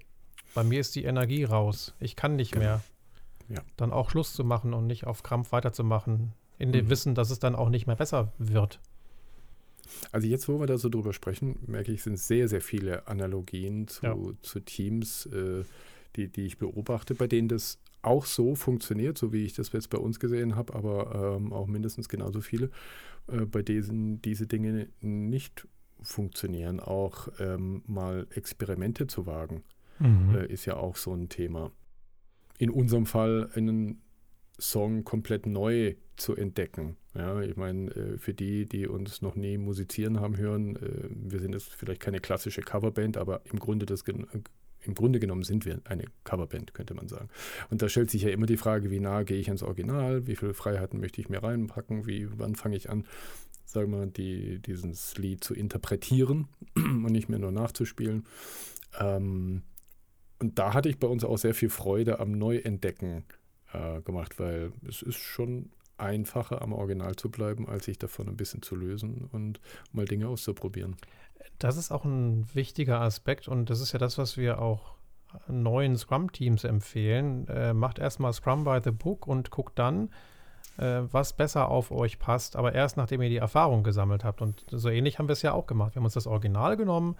[0.55, 2.65] bei mir ist die Energie raus, ich kann nicht genau.
[2.65, 2.81] mehr.
[3.49, 3.61] Ja.
[3.77, 6.89] Dann auch Schluss zu machen und nicht auf Krampf weiterzumachen, in dem mhm.
[6.89, 8.79] Wissen, dass es dann auch nicht mehr besser wird.
[10.11, 13.87] Also jetzt, wo wir da so drüber sprechen, merke ich, sind sehr, sehr viele Analogien
[13.87, 14.15] zu, ja.
[14.41, 15.63] zu Teams, äh,
[16.15, 19.89] die, die ich beobachte, bei denen das auch so funktioniert, so wie ich das jetzt
[19.89, 22.69] bei uns gesehen habe, aber ähm, auch mindestens genauso viele,
[23.27, 25.67] äh, bei denen diese Dinge nicht
[26.01, 26.79] funktionieren.
[26.79, 29.63] Auch ähm, mal Experimente zu wagen,
[29.99, 30.35] mhm.
[30.35, 31.71] äh, ist ja auch so ein Thema.
[32.57, 34.01] In unserem Fall einen
[34.59, 36.97] Song komplett neu zu entdecken.
[37.15, 41.39] Ja, ich meine, äh, für die, die uns noch nie musizieren haben hören, äh, wir
[41.39, 44.03] sind jetzt vielleicht keine klassische Coverband, aber im Grunde, das,
[44.81, 47.29] im Grunde genommen sind wir eine Coverband, könnte man sagen.
[47.69, 50.35] Und da stellt sich ja immer die Frage, wie nah gehe ich ans Original, wie
[50.35, 53.05] viele Freiheiten möchte ich mir reinpacken, wie, wann fange ich an,
[53.65, 58.25] sagen wir mal, die, dieses Lied zu interpretieren und nicht mehr nur nachzuspielen.
[58.99, 59.61] Ähm,
[60.39, 63.23] und da hatte ich bei uns auch sehr viel Freude am Neuentdecken
[63.73, 68.37] äh, gemacht, weil es ist schon einfacher am Original zu bleiben, als sich davon ein
[68.37, 69.59] bisschen zu lösen und
[69.91, 70.95] mal Dinge auszuprobieren.
[71.59, 74.95] Das ist auch ein wichtiger Aspekt und das ist ja das, was wir auch
[75.47, 77.47] neuen Scrum-Teams empfehlen.
[77.47, 80.09] Äh, macht erstmal Scrum by the Book und guckt dann,
[80.77, 84.41] äh, was besser auf euch passt, aber erst nachdem ihr die Erfahrung gesammelt habt.
[84.41, 85.95] Und so ähnlich haben wir es ja auch gemacht.
[85.95, 87.15] Wir haben uns das Original genommen,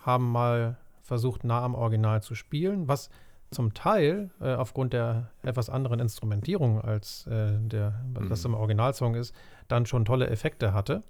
[0.00, 3.10] haben mal versucht, nah am Original zu spielen, was
[3.50, 8.54] zum Teil äh, aufgrund der etwas anderen Instrumentierung als äh, der, was das mhm.
[8.54, 9.34] im Originalsong ist,
[9.68, 11.02] dann schon tolle Effekte hatte.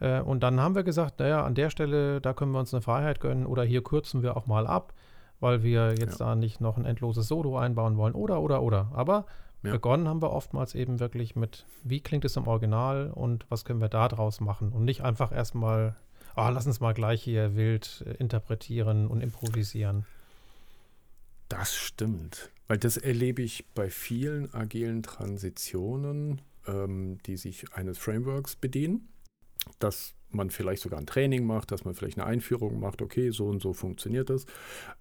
[0.00, 2.82] Äh, und dann haben wir gesagt, naja, an der Stelle, da können wir uns eine
[2.82, 4.94] Freiheit gönnen oder hier kürzen wir auch mal ab,
[5.40, 6.26] weil wir jetzt ja.
[6.26, 8.88] da nicht noch ein endloses Solo einbauen wollen oder, oder, oder.
[8.94, 9.26] Aber
[9.62, 9.72] ja.
[9.72, 13.80] begonnen haben wir oftmals eben wirklich mit, wie klingt es im Original und was können
[13.80, 15.94] wir da draus machen und nicht einfach erstmal,
[16.34, 20.06] ah, lass uns mal gleich hier wild äh, interpretieren und improvisieren.
[21.48, 28.56] Das stimmt, weil das erlebe ich bei vielen agilen Transitionen, ähm, die sich eines Frameworks
[28.56, 29.08] bedienen,
[29.78, 33.46] dass man vielleicht sogar ein Training macht, dass man vielleicht eine Einführung macht, okay, so
[33.46, 34.46] und so funktioniert das,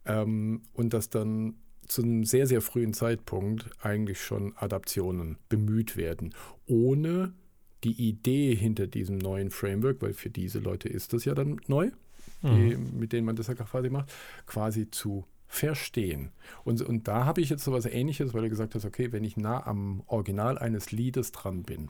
[0.05, 1.55] ähm, und dass dann
[1.88, 6.34] zu einem sehr, sehr frühen Zeitpunkt eigentlich schon Adaptionen bemüht werden,
[6.65, 7.34] ohne
[7.84, 11.91] die Idee hinter diesem neuen Framework, weil für diese Leute ist das ja dann neu,
[12.41, 12.69] mhm.
[12.69, 14.12] die, mit denen man das ja quasi macht,
[14.47, 15.25] quasi zu
[15.56, 16.32] verstehen.
[16.63, 19.24] Und, und da habe ich jetzt so was Ähnliches, weil du gesagt hast, okay, wenn
[19.24, 21.89] ich nah am Original eines Liedes dran bin,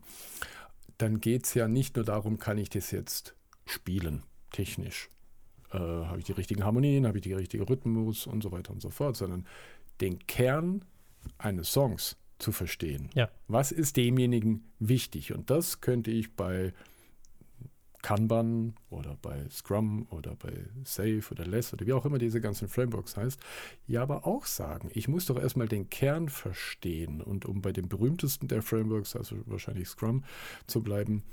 [0.97, 5.10] dann geht es ja nicht nur darum, kann ich das jetzt spielen, technisch.
[5.71, 8.82] Äh, habe ich die richtigen Harmonien, habe ich die richtige Rhythmus und so weiter und
[8.82, 9.45] so fort, sondern
[9.99, 10.86] den Kern
[11.38, 13.10] eines Songs zu verstehen.
[13.15, 13.30] Ja.
[13.47, 15.34] Was ist demjenigen wichtig?
[15.34, 16.73] Und das könnte ich bei
[18.05, 22.67] Kanban oder bei Scrum oder bei Safe oder Less oder wie auch immer diese ganzen
[22.67, 23.39] Frameworks heißt,
[23.87, 27.89] ja aber auch sagen, ich muss doch erstmal den Kern verstehen und um bei dem
[27.89, 30.23] berühmtesten der Frameworks, also wahrscheinlich Scrum,
[30.67, 31.23] zu bleiben,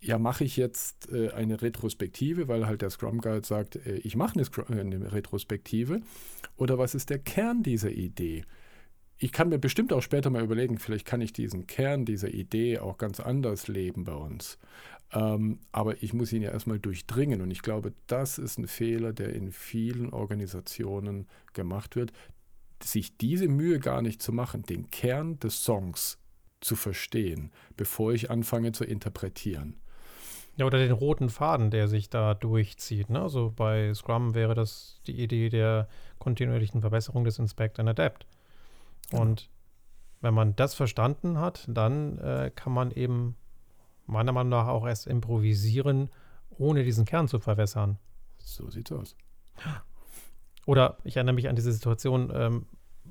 [0.00, 4.16] ja, mache ich jetzt äh, eine Retrospektive, weil halt der Scrum Guide sagt, äh, ich
[4.16, 6.00] mache eine, äh, eine Retrospektive
[6.56, 8.44] oder was ist der Kern dieser Idee?
[9.18, 12.78] Ich kann mir bestimmt auch später mal überlegen, vielleicht kann ich diesen Kern dieser Idee
[12.78, 14.58] auch ganz anders leben bei uns.
[15.12, 17.40] Ähm, aber ich muss ihn ja erstmal durchdringen.
[17.40, 22.12] Und ich glaube, das ist ein Fehler, der in vielen Organisationen gemacht wird,
[22.82, 26.18] sich diese Mühe gar nicht zu machen, den Kern des Songs
[26.60, 29.76] zu verstehen, bevor ich anfange zu interpretieren.
[30.56, 33.10] Ja, oder den roten Faden, der sich da durchzieht.
[33.10, 33.20] Ne?
[33.20, 38.26] Also bei Scrum wäre das die Idee der kontinuierlichen Verbesserung des Inspect and Adapt.
[39.12, 39.50] Und
[40.20, 43.36] wenn man das verstanden hat, dann äh, kann man eben
[44.06, 46.10] meiner Meinung nach auch erst improvisieren,
[46.50, 47.98] ohne diesen Kern zu verwässern.
[48.38, 49.16] So sieht's aus.
[50.66, 52.66] Oder ich erinnere mich an diese Situation, ähm,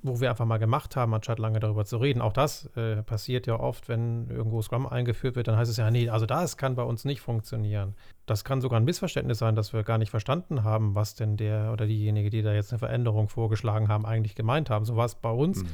[0.05, 2.21] wo wir einfach mal gemacht haben, anstatt lange darüber zu reden.
[2.21, 5.89] Auch das äh, passiert ja oft, wenn irgendwo Scrum eingeführt wird, dann heißt es ja,
[5.91, 7.95] nee, also das kann bei uns nicht funktionieren.
[8.25, 11.71] Das kann sogar ein Missverständnis sein, dass wir gar nicht verstanden haben, was denn der
[11.71, 14.85] oder diejenige, die da jetzt eine Veränderung vorgeschlagen haben, eigentlich gemeint haben.
[14.85, 15.63] So war es bei uns.
[15.63, 15.69] Mhm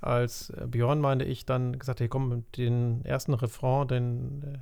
[0.00, 4.58] als Björn, meine ich, dann gesagt, hey komm, den ersten Refrain, den äh,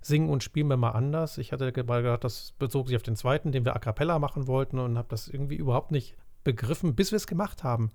[0.00, 1.38] singen und spielen wir mal anders.
[1.38, 4.46] Ich hatte mal gedacht, das bezog sich auf den zweiten, den wir a cappella machen
[4.46, 7.90] wollten und habe das irgendwie überhaupt nicht begriffen, bis wir es gemacht haben.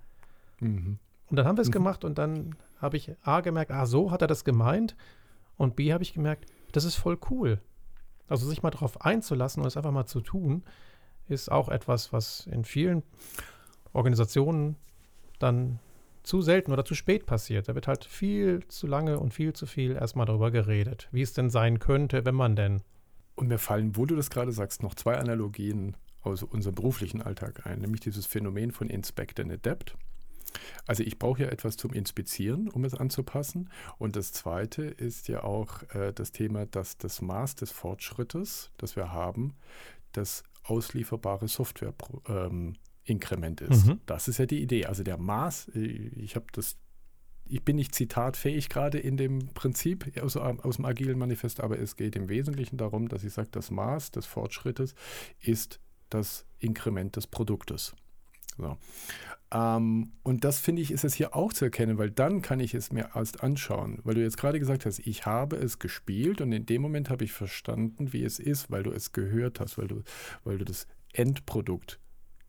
[0.60, 0.98] Mhm.
[1.26, 1.72] Und dann haben wir es mhm.
[1.72, 4.96] gemacht und dann habe ich A gemerkt, ah, so hat er das gemeint.
[5.56, 7.60] Und B habe ich gemerkt, das ist voll cool.
[8.28, 10.64] Also sich mal darauf einzulassen und es einfach mal zu tun,
[11.28, 13.02] ist auch etwas, was in vielen
[13.92, 14.76] Organisationen
[15.38, 15.78] dann
[16.22, 17.68] zu selten oder zu spät passiert.
[17.68, 21.34] Da wird halt viel zu lange und viel zu viel erstmal darüber geredet, wie es
[21.34, 22.82] denn sein könnte, wenn man denn.
[23.36, 27.66] Und mir fallen, wo du das gerade sagst, noch zwei Analogien aus unserem beruflichen Alltag
[27.66, 29.96] ein, nämlich dieses Phänomen von Inspect and Adapt.
[30.86, 33.70] Also ich brauche ja etwas zum Inspizieren, um es anzupassen.
[33.98, 38.96] Und das Zweite ist ja auch äh, das Thema, dass das Maß des Fortschrittes, das
[38.96, 39.54] wir haben,
[40.12, 43.86] das auslieferbare Software-Inkrement ähm, ist.
[43.86, 44.00] Mhm.
[44.06, 44.86] Das ist ja die Idee.
[44.86, 46.76] Also der Maß, äh, ich habe das
[47.46, 51.96] ich bin nicht zitatfähig gerade in dem Prinzip aus, aus, dem agilen Manifest, aber es
[51.96, 54.94] geht im Wesentlichen darum, dass ich sage, das Maß des Fortschrittes
[55.40, 57.94] ist das Inkrement des Produktes.
[58.56, 58.76] So.
[59.52, 62.74] Ähm, und das finde ich, ist es hier auch zu erkennen, weil dann kann ich
[62.74, 64.00] es mir erst anschauen.
[64.04, 67.24] Weil du jetzt gerade gesagt hast, ich habe es gespielt und in dem Moment habe
[67.24, 70.02] ich verstanden, wie es ist, weil du es gehört hast, weil du,
[70.44, 72.00] weil du das Endprodukt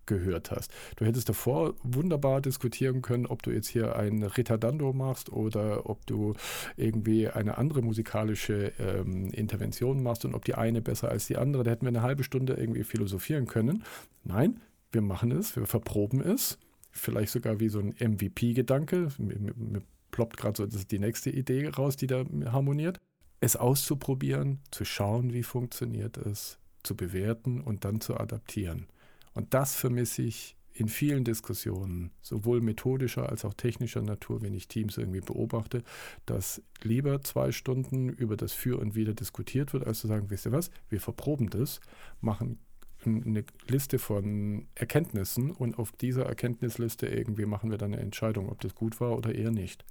[0.06, 0.72] gehört hast.
[0.96, 6.06] Du hättest davor wunderbar diskutieren können, ob du jetzt hier ein Ritardando machst oder ob
[6.06, 6.34] du
[6.78, 11.64] irgendwie eine andere musikalische ähm, Intervention machst und ob die eine besser als die andere.
[11.64, 13.84] Da hätten wir eine halbe Stunde irgendwie philosophieren können.
[14.24, 16.58] Nein, wir machen es, wir verproben es.
[16.96, 19.10] Vielleicht sogar wie so ein MVP-Gedanke.
[19.18, 19.82] Mir, mir
[20.12, 23.00] ploppt gerade so die nächste Idee raus, die da harmoniert.
[23.42, 28.88] Es auszuprobieren, zu schauen, wie funktioniert es, zu bewerten und dann zu adaptieren.
[29.34, 34.68] Und das vermisse ich in vielen Diskussionen, sowohl methodischer als auch technischer Natur, wenn ich
[34.68, 35.84] Teams irgendwie beobachte,
[36.26, 40.46] dass lieber zwei Stunden über das Für und Wider diskutiert wird, als zu sagen, wisst
[40.46, 41.80] ihr was, wir verproben das,
[42.20, 42.60] machen
[43.06, 48.62] eine Liste von Erkenntnissen und auf dieser Erkenntnisliste irgendwie machen wir dann eine Entscheidung, ob
[48.62, 49.86] das gut war oder eher nicht.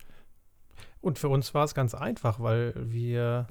[1.00, 3.46] Und für uns war es ganz einfach, weil wir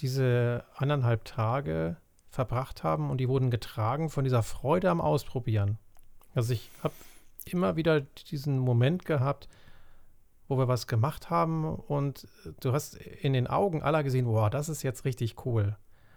[0.00, 1.96] diese anderthalb Tage
[2.28, 5.78] verbracht haben und die wurden getragen von dieser Freude am Ausprobieren.
[6.34, 6.94] Also ich habe
[7.46, 9.48] immer wieder diesen Moment gehabt,
[10.48, 12.28] wo wir was gemacht haben und
[12.60, 15.76] du hast in den Augen aller gesehen, wow, das ist jetzt richtig cool.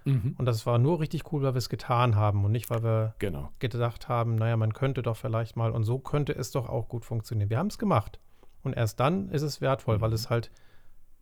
[0.10, 0.36] Mhm.
[0.38, 3.15] Und das war nur richtig cool, weil wir es getan haben und nicht, weil wir
[3.19, 3.52] genau.
[3.60, 7.06] gedacht haben, naja, man könnte doch vielleicht mal und so könnte es doch auch gut
[7.06, 7.50] funktionieren.
[7.50, 8.19] Wir haben es gemacht.
[8.62, 10.02] Und erst dann ist es wertvoll, mhm.
[10.02, 10.52] weil es halt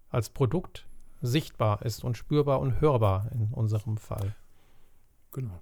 [0.10, 0.88] als Produkt
[1.22, 4.36] sichtbar ist und spürbar und hörbar in unserem Fall.
[5.32, 5.60] Genau.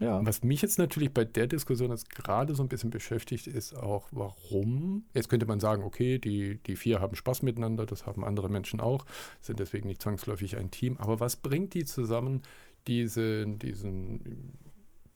[0.00, 0.24] Ja.
[0.24, 4.08] Was mich jetzt natürlich bei der Diskussion jetzt gerade so ein bisschen beschäftigt, ist auch,
[4.10, 5.04] warum.
[5.14, 8.80] Jetzt könnte man sagen, okay, die, die vier haben Spaß miteinander, das haben andere Menschen
[8.80, 9.06] auch,
[9.40, 10.96] sind deswegen nicht zwangsläufig ein Team.
[10.98, 12.42] Aber was bringt die zusammen,
[12.86, 14.58] diese, diesen,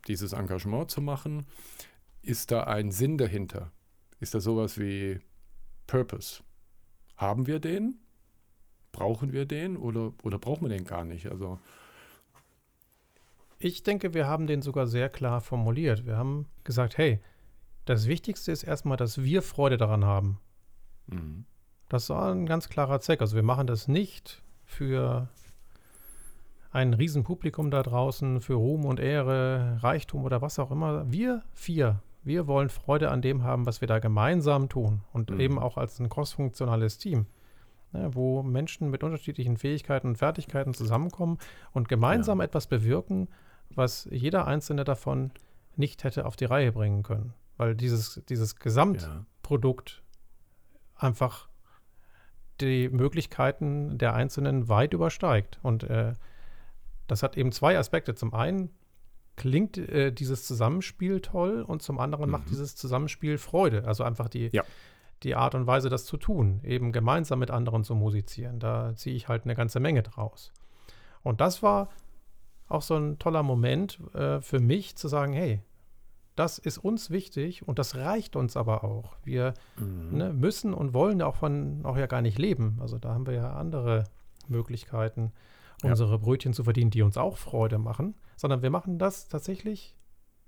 [0.08, 1.46] dieses Engagement zu machen?
[2.22, 3.72] Ist da ein Sinn dahinter?
[4.18, 5.20] Ist da sowas wie
[5.86, 6.42] Purpose?
[7.16, 7.98] Haben wir den?
[8.92, 11.30] Brauchen wir den oder, oder brauchen wir den gar nicht?
[11.30, 11.58] Also
[13.60, 16.06] ich denke, wir haben den sogar sehr klar formuliert.
[16.06, 17.20] Wir haben gesagt, hey,
[17.84, 20.40] das Wichtigste ist erstmal, dass wir Freude daran haben.
[21.06, 21.44] Mhm.
[21.88, 23.20] Das war ein ganz klarer Zweck.
[23.20, 25.28] Also wir machen das nicht für
[26.72, 31.10] ein Riesenpublikum da draußen, für Ruhm und Ehre, Reichtum oder was auch immer.
[31.12, 35.02] Wir vier, wir wollen Freude an dem haben, was wir da gemeinsam tun.
[35.12, 35.40] Und mhm.
[35.40, 37.26] eben auch als ein crossfunktionales Team.
[37.92, 41.38] Ne, wo Menschen mit unterschiedlichen Fähigkeiten und Fertigkeiten zusammenkommen
[41.72, 42.44] und gemeinsam ja.
[42.44, 43.28] etwas bewirken,
[43.74, 45.30] was jeder einzelne davon
[45.76, 47.34] nicht hätte auf die Reihe bringen können.
[47.56, 51.08] Weil dieses, dieses Gesamtprodukt ja.
[51.08, 51.48] einfach
[52.60, 55.58] die Möglichkeiten der Einzelnen weit übersteigt.
[55.62, 56.14] Und äh,
[57.06, 58.14] das hat eben zwei Aspekte.
[58.14, 58.70] Zum einen
[59.36, 62.32] klingt äh, dieses Zusammenspiel toll und zum anderen mhm.
[62.32, 63.84] macht dieses Zusammenspiel Freude.
[63.86, 64.62] Also einfach die, ja.
[65.22, 68.58] die Art und Weise, das zu tun, eben gemeinsam mit anderen zu musizieren.
[68.58, 70.52] Da ziehe ich halt eine ganze Menge draus.
[71.22, 71.90] Und das war
[72.70, 75.60] auch so ein toller Moment äh, für mich zu sagen, hey,
[76.36, 79.16] das ist uns wichtig und das reicht uns aber auch.
[79.24, 80.16] Wir mhm.
[80.16, 82.78] ne, müssen und wollen davon auch ja gar nicht leben.
[82.80, 84.04] Also da haben wir ja andere
[84.48, 85.32] Möglichkeiten,
[85.82, 85.90] ja.
[85.90, 89.96] unsere Brötchen zu verdienen, die uns auch Freude machen, sondern wir machen das tatsächlich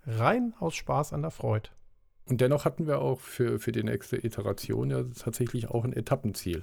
[0.06, 1.70] rein aus Spaß an der Freude.
[2.26, 6.62] Und dennoch hatten wir auch für, für die nächste Iteration ja tatsächlich auch ein Etappenziel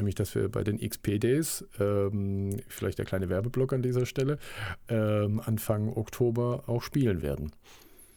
[0.00, 4.38] nämlich dass wir bei den XP-Days, ähm, vielleicht der kleine Werbeblock an dieser Stelle,
[4.88, 7.52] ähm, Anfang Oktober auch spielen werden.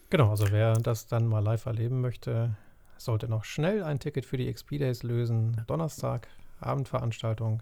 [0.09, 2.55] Genau, also wer das dann mal live erleben möchte,
[2.97, 5.61] sollte noch schnell ein Ticket für die XP-Days lösen.
[5.67, 6.27] Donnerstag,
[6.59, 7.61] Abendveranstaltung.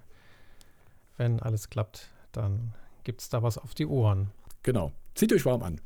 [1.17, 4.31] Wenn alles klappt, dann gibt es da was auf die Ohren.
[4.63, 4.91] Genau.
[5.15, 5.81] Zieht euch warm an.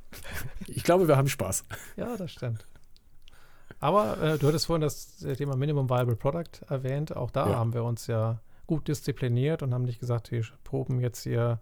[0.67, 1.65] Ich glaube, wir haben Spaß.
[1.97, 2.65] Ja, das stimmt.
[3.79, 7.15] Aber äh, du hattest vorhin das Thema Minimum Viable Product erwähnt.
[7.15, 7.55] Auch da ja.
[7.55, 11.59] haben wir uns ja gut diszipliniert und haben nicht gesagt, wir proben jetzt hier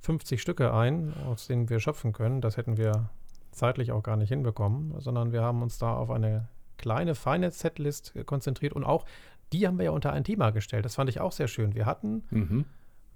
[0.00, 2.40] 50 Stücke ein, aus denen wir schöpfen können.
[2.40, 3.10] Das hätten wir
[3.50, 8.14] zeitlich auch gar nicht hinbekommen, sondern wir haben uns da auf eine kleine, feine Setlist
[8.26, 9.04] konzentriert und auch
[9.52, 10.84] die haben wir ja unter ein Thema gestellt.
[10.84, 11.74] Das fand ich auch sehr schön.
[11.74, 12.64] Wir hatten, mhm.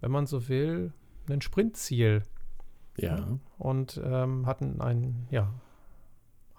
[0.01, 0.93] wenn man so will,
[1.29, 2.23] ein Sprintziel.
[2.97, 3.39] Ja.
[3.59, 5.53] Und ähm, hatten ein, ja,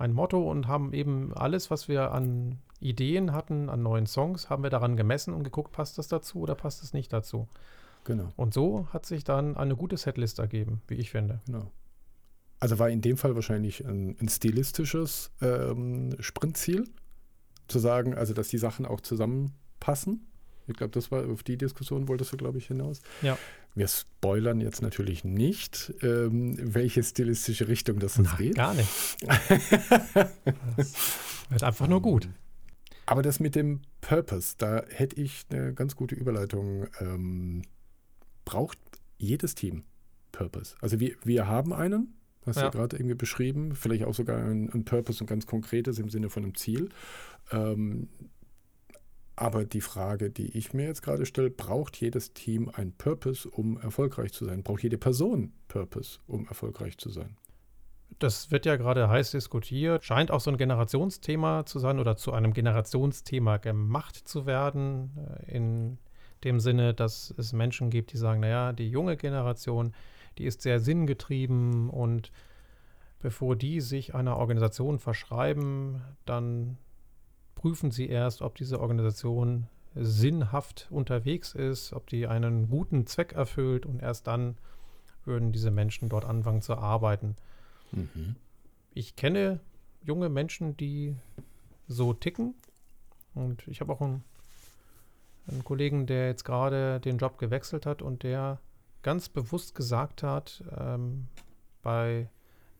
[0.03, 4.63] ein Motto und haben eben alles, was wir an Ideen hatten, an neuen Songs, haben
[4.63, 7.47] wir daran gemessen und geguckt, passt das dazu oder passt es nicht dazu.
[8.03, 8.33] Genau.
[8.35, 11.39] Und so hat sich dann eine gute Setlist ergeben, wie ich finde.
[11.45, 11.71] Genau.
[12.59, 16.85] Also war in dem Fall wahrscheinlich ein, ein stilistisches ähm, Sprintziel,
[17.67, 20.27] zu sagen, also dass die Sachen auch zusammenpassen.
[20.67, 23.01] Ich glaube, das war auf die Diskussion wolltest du, glaube ich, hinaus.
[23.21, 23.37] Ja.
[23.75, 28.55] Wir spoilern jetzt natürlich nicht, ähm, welche stilistische Richtung das uns geht.
[28.55, 28.89] Gar nicht.
[30.77, 32.29] das wird einfach nur gut.
[33.05, 36.87] Aber das mit dem Purpose, da hätte ich eine ganz gute Überleitung.
[36.99, 37.63] Ähm,
[38.45, 38.77] braucht
[39.17, 39.83] jedes Team
[40.31, 40.75] Purpose?
[40.81, 42.13] Also wir, wir haben einen,
[42.45, 42.69] hast du ja.
[42.69, 46.43] gerade irgendwie beschrieben, vielleicht auch sogar ein, ein Purpose und ganz konkretes im Sinne von
[46.43, 46.89] einem Ziel.
[47.51, 48.09] Ähm,
[49.35, 53.79] aber die Frage, die ich mir jetzt gerade stelle, braucht jedes Team ein Purpose, um
[53.79, 54.63] erfolgreich zu sein?
[54.63, 57.37] Braucht jede Person Purpose, um erfolgreich zu sein?
[58.19, 62.31] Das wird ja gerade heiß diskutiert, scheint auch so ein Generationsthema zu sein oder zu
[62.31, 65.97] einem Generationsthema gemacht zu werden, äh, in
[66.43, 69.93] dem Sinne, dass es Menschen gibt, die sagen, naja, die junge Generation,
[70.37, 72.31] die ist sehr sinngetrieben und
[73.19, 76.77] bevor die sich einer Organisation verschreiben, dann
[77.63, 83.85] prüfen sie erst, ob diese Organisation sinnhaft unterwegs ist, ob die einen guten Zweck erfüllt
[83.85, 84.57] und erst dann
[85.23, 87.37] würden diese Menschen dort anfangen zu arbeiten.
[87.93, 88.35] Mhm.
[88.93, 89.61] Ich kenne
[90.03, 91.15] junge Menschen, die
[91.87, 92.53] so ticken
[93.33, 94.25] und ich habe auch einen,
[95.47, 98.59] einen Kollegen, der jetzt gerade den Job gewechselt hat und der
[99.03, 101.29] ganz bewusst gesagt hat, ähm,
[101.81, 102.27] bei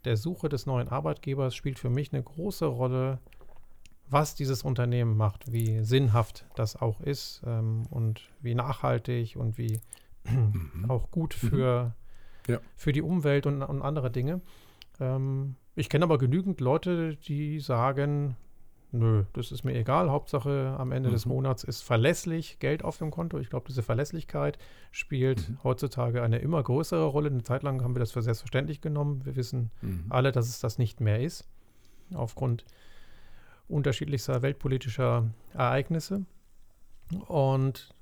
[0.04, 3.20] der Suche des neuen Arbeitgebers spielt für mich eine große Rolle,
[4.10, 9.80] was dieses Unternehmen macht, wie sinnhaft das auch ist ähm, und wie nachhaltig und wie
[10.26, 10.86] mhm.
[10.88, 11.48] auch gut mhm.
[11.48, 11.96] für,
[12.48, 12.54] mhm.
[12.54, 12.60] ja.
[12.76, 14.42] für die Umwelt und, und andere Dinge.
[15.00, 18.36] Ähm, ich kenne aber genügend Leute, die sagen,
[18.92, 21.14] nö, das ist mir egal, Hauptsache am Ende mhm.
[21.14, 23.40] des Monats ist verlässlich Geld auf dem Konto.
[23.40, 24.60] Ich glaube, diese Verlässlichkeit
[24.92, 25.64] spielt mhm.
[25.64, 27.30] heutzutage eine immer größere Rolle.
[27.30, 29.26] Eine Zeit lang haben wir das für selbstverständlich genommen.
[29.26, 30.06] Wir wissen mhm.
[30.10, 31.50] alle, dass es das nicht mehr ist,
[32.14, 32.66] aufgrund
[33.68, 36.26] unterschiedlichster weltpolitischer Ereignisse.
[37.28, 37.94] Und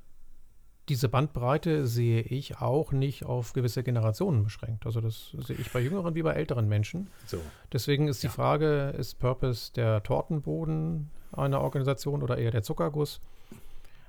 [0.89, 4.85] diese Bandbreite sehe ich auch nicht auf gewisse Generationen beschränkt.
[4.85, 7.07] Also das sehe ich bei jüngeren wie bei älteren Menschen.
[7.27, 7.39] So.
[7.71, 8.33] Deswegen ist die ja.
[8.33, 13.21] Frage, ist Purpose der Tortenboden einer Organisation oder eher der Zuckerguss?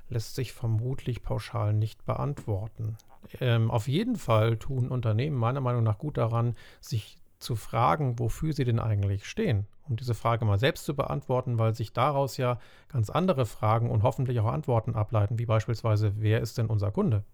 [0.08, 2.96] Lässt sich vermutlich pauschal nicht beantworten.
[3.40, 8.52] Ähm, auf jeden Fall tun Unternehmen meiner Meinung nach gut daran, sich zu fragen, wofür
[8.52, 12.58] sie denn eigentlich stehen, um diese Frage mal selbst zu beantworten, weil sich daraus ja
[12.88, 17.24] ganz andere Fragen und hoffentlich auch Antworten ableiten, wie beispielsweise, wer ist denn unser Kunde?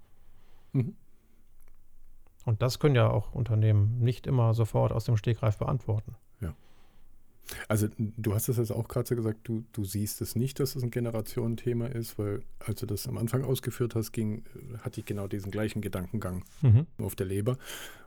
[0.73, 0.97] Mhm.
[2.45, 6.17] Und das können ja auch Unternehmen nicht immer sofort aus dem Stegreif beantworten.
[7.67, 10.77] Also du hast es jetzt auch gerade so gesagt, du, du siehst es nicht, dass
[10.77, 14.45] es ein Generationenthema ist, weil als du das am Anfang ausgeführt hast, ging,
[14.83, 16.87] hatte ich genau diesen gleichen Gedankengang mhm.
[16.99, 17.59] auf der Leber,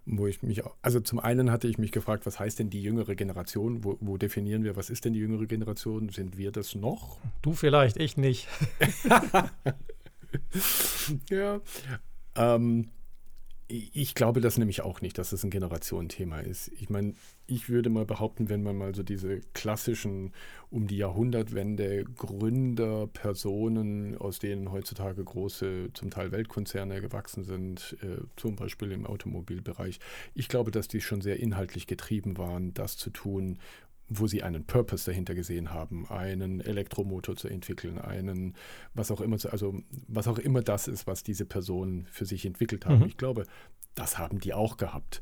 [0.06, 3.15] wo ich mich, also zum einen hatte ich mich gefragt, was heißt denn die jüngere
[3.15, 3.84] Generation?
[3.84, 6.10] Wo, wo definieren wir, was ist denn die jüngere Generation?
[6.10, 7.19] Sind wir das noch?
[7.41, 8.47] Du vielleicht, ich nicht.
[11.30, 11.62] ja.
[12.36, 12.89] Ähm,
[13.67, 16.69] ich glaube das nämlich auch nicht, dass es ein Generationenthema ist.
[16.80, 17.13] Ich meine,
[17.51, 20.31] ich würde mal behaupten, wenn man mal so diese klassischen
[20.69, 28.21] um die Jahrhundertwende Gründer, Personen, aus denen heutzutage große, zum Teil Weltkonzerne gewachsen sind, äh,
[28.37, 29.99] zum Beispiel im Automobilbereich,
[30.33, 33.59] ich glaube, dass die schon sehr inhaltlich getrieben waren, das zu tun,
[34.07, 38.55] wo sie einen Purpose dahinter gesehen haben, einen Elektromotor zu entwickeln, einen,
[38.93, 42.85] was auch immer, also was auch immer das ist, was diese Personen für sich entwickelt
[42.85, 42.99] haben.
[42.99, 43.07] Mhm.
[43.07, 43.45] Ich glaube,
[43.95, 45.21] das haben die auch gehabt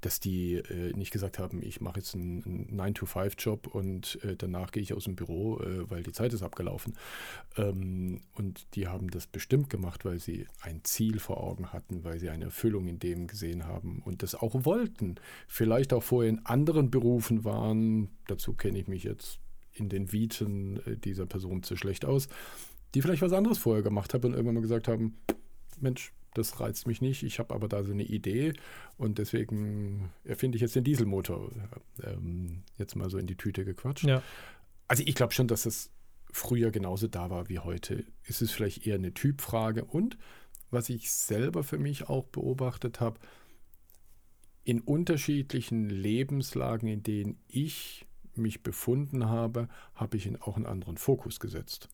[0.00, 4.70] dass die äh, nicht gesagt haben, ich mache jetzt einen, einen 9-to-5-Job und äh, danach
[4.70, 6.96] gehe ich aus dem Büro, äh, weil die Zeit ist abgelaufen.
[7.56, 12.18] Ähm, und die haben das bestimmt gemacht, weil sie ein Ziel vor Augen hatten, weil
[12.18, 15.16] sie eine Erfüllung in dem gesehen haben und das auch wollten.
[15.48, 19.40] Vielleicht auch vorher in anderen Berufen waren, dazu kenne ich mich jetzt
[19.72, 22.28] in den Viten äh, dieser Person zu schlecht aus,
[22.94, 25.16] die vielleicht was anderes vorher gemacht haben und irgendwann mal gesagt haben,
[25.80, 27.22] Mensch, das reizt mich nicht.
[27.22, 28.54] Ich habe aber da so eine Idee
[28.96, 31.50] und deswegen erfinde ich jetzt den Dieselmotor.
[32.02, 34.04] Ähm, jetzt mal so in die Tüte gequatscht.
[34.04, 34.22] Ja.
[34.88, 35.90] Also ich glaube schon, dass es
[36.30, 38.04] früher genauso da war wie heute.
[38.24, 40.18] Ist es vielleicht eher eine Typfrage und
[40.70, 43.20] was ich selber für mich auch beobachtet habe,
[44.64, 51.38] in unterschiedlichen Lebenslagen, in denen ich mich befunden habe, habe ich auch einen anderen Fokus
[51.40, 51.88] gesetzt.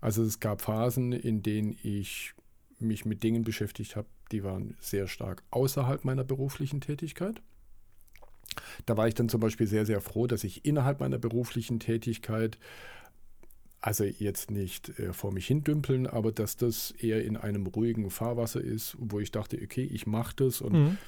[0.00, 2.34] Also es gab Phasen, in denen ich
[2.80, 7.40] mich mit Dingen beschäftigt habe, die waren sehr stark außerhalb meiner beruflichen Tätigkeit.
[8.86, 12.58] Da war ich dann zum Beispiel sehr, sehr froh, dass ich innerhalb meiner beruflichen Tätigkeit,
[13.80, 18.60] also jetzt nicht äh, vor mich hindümpeln, aber dass das eher in einem ruhigen Fahrwasser
[18.60, 20.98] ist, wo ich dachte, okay, ich mache das und mhm.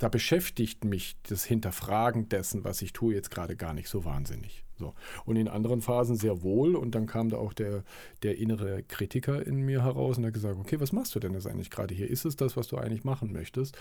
[0.00, 4.64] Da beschäftigt mich das Hinterfragen dessen, was ich tue, jetzt gerade gar nicht so wahnsinnig.
[4.78, 4.94] So.
[5.26, 6.74] Und in anderen Phasen sehr wohl.
[6.74, 7.84] Und dann kam da auch der,
[8.22, 11.46] der innere Kritiker in mir heraus und hat gesagt, okay, was machst du denn jetzt
[11.46, 12.08] eigentlich gerade hier?
[12.08, 13.76] Ist es das, was du eigentlich machen möchtest?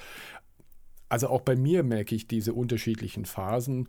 [1.07, 3.87] Also auch bei mir merke ich diese unterschiedlichen Phasen.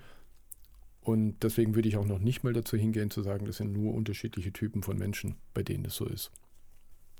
[1.01, 3.93] Und deswegen würde ich auch noch nicht mal dazu hingehen zu sagen, das sind nur
[3.93, 6.31] unterschiedliche Typen von Menschen, bei denen das so ist.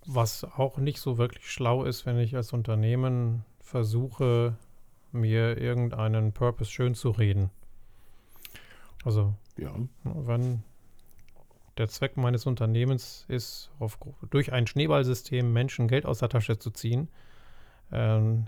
[0.07, 4.57] Was auch nicht so wirklich schlau ist, wenn ich als Unternehmen versuche,
[5.13, 7.51] mir irgendeinen Purpose schön zu reden.
[9.05, 9.75] Also ja.
[10.05, 10.63] Wenn
[11.79, 13.99] der Zweck meines Unternehmens ist, auf,
[14.31, 17.09] durch ein Schneeballsystem Menschen Geld aus der Tasche zu ziehen,
[17.93, 18.47] ähm,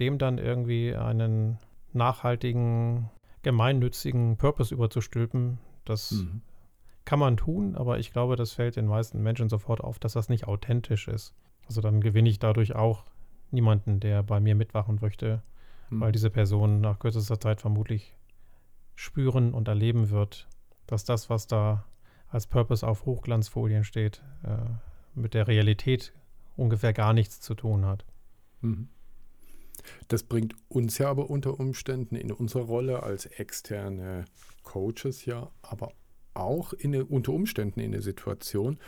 [0.00, 1.58] dem dann irgendwie einen
[1.92, 3.10] nachhaltigen,
[3.42, 6.42] gemeinnützigen Purpose überzustülpen, das mhm.
[7.04, 10.28] kann man tun, aber ich glaube, das fällt den meisten Menschen sofort auf, dass das
[10.28, 11.34] nicht authentisch ist.
[11.66, 13.04] Also dann gewinne ich dadurch auch
[13.50, 15.42] niemanden, der bei mir mitwachen möchte,
[15.92, 16.00] mhm.
[16.00, 18.14] weil diese Person nach kürzester Zeit vermutlich
[18.94, 20.48] spüren und erleben wird,
[20.86, 21.84] dass das, was da
[22.28, 24.56] als Purpose auf Hochglanzfolien steht, äh,
[25.14, 26.12] mit der Realität
[26.56, 28.04] ungefähr gar nichts zu tun hat.
[28.60, 28.88] Mhm.
[30.08, 34.26] Das bringt uns ja aber unter Umständen in unserer Rolle als externe
[34.62, 35.92] Coaches ja, aber
[36.34, 38.78] auch in unter Umständen in eine Situation,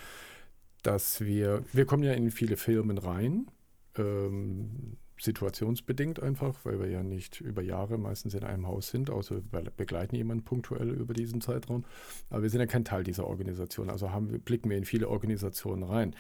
[0.83, 3.51] dass wir, wir kommen ja in viele Firmen rein,
[3.97, 9.37] ähm, situationsbedingt einfach, weil wir ja nicht über Jahre meistens in einem Haus sind, außer
[9.51, 11.85] wir begleiten jemanden punktuell über diesen Zeitraum.
[12.31, 15.85] Aber wir sind ja kein Teil dieser Organisation, also haben, blicken wir in viele Organisationen
[15.85, 16.17] rein.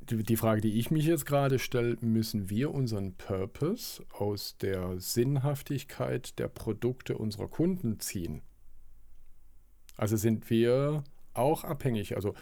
[0.00, 4.98] Die, die Frage, die ich mich jetzt gerade stelle, müssen wir unseren Purpose aus der
[5.00, 8.42] Sinnhaftigkeit der Produkte unserer Kunden ziehen?
[9.96, 11.04] Also sind wir
[11.34, 12.16] auch abhängig?
[12.16, 12.34] Also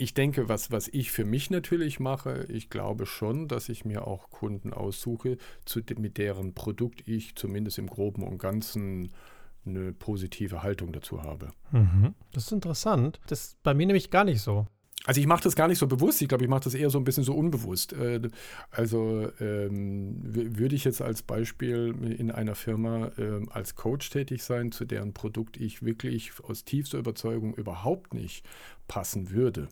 [0.00, 4.06] ich denke, was, was ich für mich natürlich mache, ich glaube schon, dass ich mir
[4.06, 5.36] auch Kunden aussuche,
[5.66, 9.10] zu, mit deren Produkt ich zumindest im Groben und Ganzen
[9.66, 11.50] eine positive Haltung dazu habe.
[11.70, 12.14] Mhm.
[12.32, 13.20] Das ist interessant.
[13.26, 14.66] Das ist bei mir nämlich gar nicht so.
[15.04, 16.98] Also ich mache das gar nicht so bewusst, ich glaube, ich mache das eher so
[16.98, 17.92] ein bisschen so unbewusst.
[17.92, 18.20] Äh,
[18.70, 24.72] also ähm, würde ich jetzt als Beispiel in einer Firma äh, als Coach tätig sein,
[24.72, 28.46] zu deren Produkt ich wirklich aus tiefster Überzeugung überhaupt nicht
[28.88, 29.68] passen würde,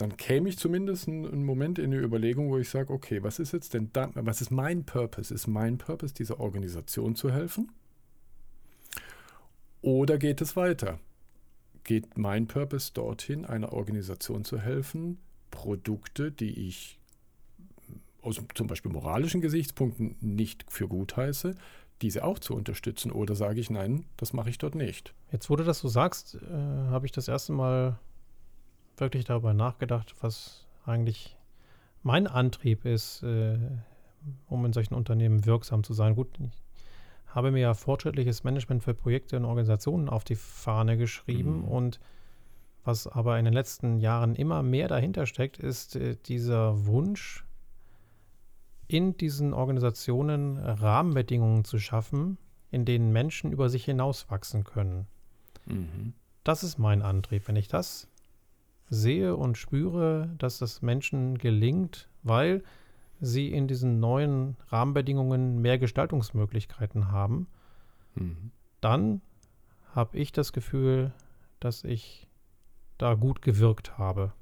[0.00, 3.52] dann käme ich zumindest einen Moment in eine Überlegung, wo ich sage, okay, was ist
[3.52, 5.32] jetzt denn da, was ist mein Purpose?
[5.32, 7.70] Ist mein Purpose, dieser Organisation zu helfen?
[9.82, 11.00] Oder geht es weiter?
[11.84, 15.18] Geht mein Purpose dorthin, einer Organisation zu helfen,
[15.50, 16.98] Produkte, die ich
[18.22, 21.56] aus zum Beispiel moralischen Gesichtspunkten nicht für gut heiße,
[22.00, 23.12] diese auch zu unterstützen?
[23.12, 25.12] Oder sage ich, nein, das mache ich dort nicht?
[25.30, 27.98] Jetzt, wo du das so sagst, äh, habe ich das erste Mal
[29.00, 31.36] wirklich darüber nachgedacht, was eigentlich
[32.02, 33.58] mein Antrieb ist, äh,
[34.48, 36.14] um in solchen Unternehmen wirksam zu sein.
[36.14, 41.60] Gut, ich habe mir ja fortschrittliches Management für Projekte und Organisationen auf die Fahne geschrieben
[41.60, 41.68] mhm.
[41.68, 42.00] und
[42.82, 47.44] was aber in den letzten Jahren immer mehr dahinter steckt, ist äh, dieser Wunsch,
[48.86, 52.38] in diesen Organisationen Rahmenbedingungen zu schaffen,
[52.72, 55.06] in denen Menschen über sich hinauswachsen können.
[55.66, 56.14] Mhm.
[56.42, 57.46] Das ist mein Antrieb.
[57.46, 58.08] Wenn ich das
[58.90, 62.62] sehe und spüre, dass das Menschen gelingt, weil
[63.20, 67.46] sie in diesen neuen Rahmenbedingungen mehr Gestaltungsmöglichkeiten haben,
[68.14, 68.50] mhm.
[68.80, 69.22] dann
[69.94, 71.12] habe ich das Gefühl,
[71.60, 72.28] dass ich
[72.98, 74.32] da gut gewirkt habe.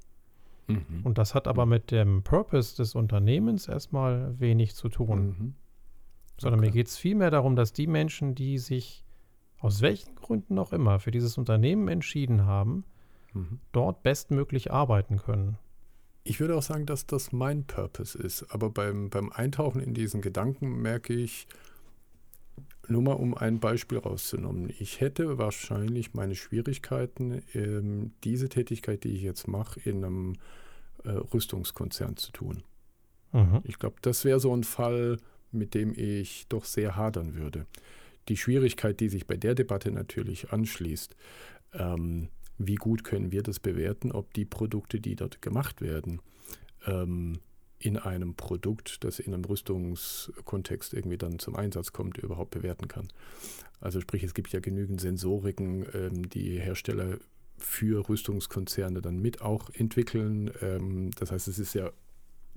[0.67, 1.01] Mhm.
[1.03, 5.25] Und das hat aber mit dem Purpose des Unternehmens erstmal wenig zu tun.
[5.25, 5.53] Mhm.
[6.37, 6.69] Sondern okay.
[6.69, 9.05] mir geht es vielmehr darum, dass die Menschen, die sich
[9.59, 12.85] aus welchen Gründen auch immer für dieses Unternehmen entschieden haben,
[13.33, 13.59] mhm.
[13.71, 15.57] dort bestmöglich arbeiten können.
[16.23, 18.51] Ich würde auch sagen, dass das mein Purpose ist.
[18.51, 21.47] Aber beim, beim Eintauchen in diesen Gedanken merke ich,
[22.89, 24.73] nur mal um ein Beispiel rauszunehmen.
[24.79, 30.35] Ich hätte wahrscheinlich meine Schwierigkeiten, ähm, diese Tätigkeit, die ich jetzt mache, in einem
[31.03, 32.63] äh, Rüstungskonzern zu tun.
[33.31, 33.61] Mhm.
[33.63, 35.17] Ich glaube, das wäre so ein Fall,
[35.51, 37.65] mit dem ich doch sehr hadern würde.
[38.27, 41.15] Die Schwierigkeit, die sich bei der Debatte natürlich anschließt,
[41.73, 42.29] ähm,
[42.59, 46.21] wie gut können wir das bewerten, ob die Produkte, die dort gemacht werden,
[46.85, 47.39] ähm,
[47.79, 53.07] in einem Produkt, das in einem Rüstungskontext irgendwie dann zum Einsatz kommt, überhaupt bewerten kann.
[53.79, 57.17] Also sprich, es gibt ja genügend Sensoriken, ähm, die Hersteller
[57.57, 60.51] für Rüstungskonzerne dann mit auch entwickeln.
[60.61, 61.89] Ähm, das heißt, es ist ja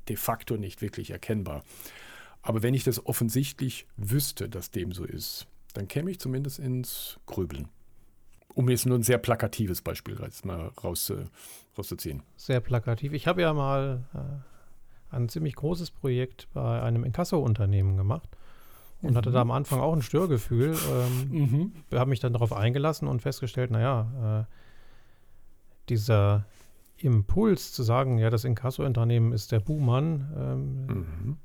[0.09, 1.62] de facto nicht wirklich erkennbar.
[2.42, 7.20] Aber wenn ich das offensichtlich wüsste, dass dem so ist, dann käme ich zumindest ins
[7.26, 7.68] Grübeln.
[8.55, 11.12] Um jetzt nur ein sehr plakatives Beispiel jetzt mal raus,
[11.76, 12.22] rauszuziehen.
[12.36, 13.12] Sehr plakativ.
[13.12, 18.28] Ich habe ja mal äh, ein ziemlich großes Projekt bei einem Inkasso-Unternehmen gemacht
[19.00, 19.16] und mhm.
[19.16, 20.76] hatte da am Anfang auch ein Störgefühl.
[20.90, 21.72] Ähm, mhm.
[21.94, 24.55] Habe mich dann darauf eingelassen und festgestellt, naja, äh,
[25.88, 26.46] dieser
[26.98, 31.36] Impuls zu sagen, ja, das Inkasso-Unternehmen ist der Buhmann, ähm, mhm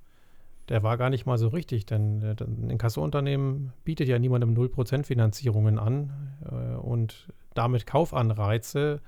[0.70, 5.04] der war gar nicht mal so richtig, denn äh, ein Inkassounternehmen bietet ja niemandem 0%
[5.04, 6.12] Finanzierungen an
[6.46, 9.02] äh, und damit Kaufanreize,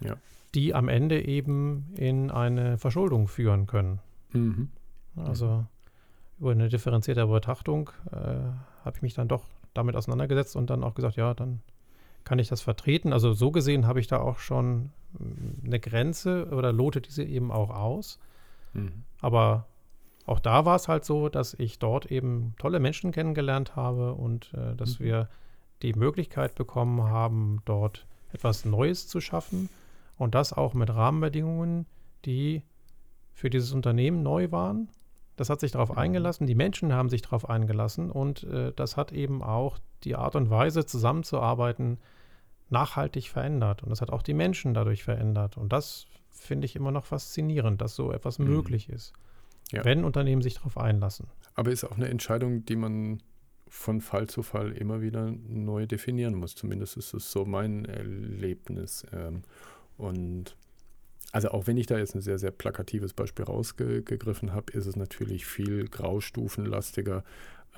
[0.00, 0.16] ja.
[0.54, 4.00] die am Ende eben in eine Verschuldung führen können.
[4.32, 4.68] Mhm.
[5.16, 5.66] Also
[6.38, 9.44] über eine differenzierte Betrachtung äh, habe ich mich dann doch
[9.74, 11.60] damit auseinandergesetzt und dann auch gesagt, ja, dann
[12.24, 13.12] kann ich das vertreten.
[13.12, 17.50] Also so gesehen habe ich da auch schon mm, eine Grenze oder lote diese eben
[17.50, 18.18] auch aus.
[18.72, 19.04] Mhm.
[19.20, 19.66] Aber
[20.26, 24.52] auch da war es halt so, dass ich dort eben tolle Menschen kennengelernt habe und
[24.54, 25.04] äh, dass mhm.
[25.04, 25.28] wir
[25.82, 29.68] die Möglichkeit bekommen haben, dort etwas Neues zu schaffen
[30.16, 31.86] und das auch mit Rahmenbedingungen,
[32.24, 32.62] die
[33.32, 34.88] für dieses Unternehmen neu waren.
[35.36, 35.98] Das hat sich darauf mhm.
[35.98, 40.36] eingelassen, die Menschen haben sich darauf eingelassen und äh, das hat eben auch die Art
[40.36, 41.98] und Weise zusammenzuarbeiten
[42.70, 46.90] nachhaltig verändert und das hat auch die Menschen dadurch verändert und das finde ich immer
[46.90, 48.46] noch faszinierend, dass so etwas mhm.
[48.46, 49.12] möglich ist
[49.72, 49.84] ja.
[49.84, 51.26] wenn Unternehmen sich darauf einlassen.
[51.54, 53.22] Aber ist auch eine Entscheidung, die man
[53.68, 56.54] von Fall zu Fall immer wieder neu definieren muss.
[56.54, 59.06] Zumindest ist es so mein Erlebnis.
[59.12, 59.42] Ähm,
[59.96, 60.56] und
[61.32, 64.96] also auch wenn ich da jetzt ein sehr, sehr plakatives Beispiel rausgegriffen habe, ist es
[64.96, 67.24] natürlich viel graustufenlastiger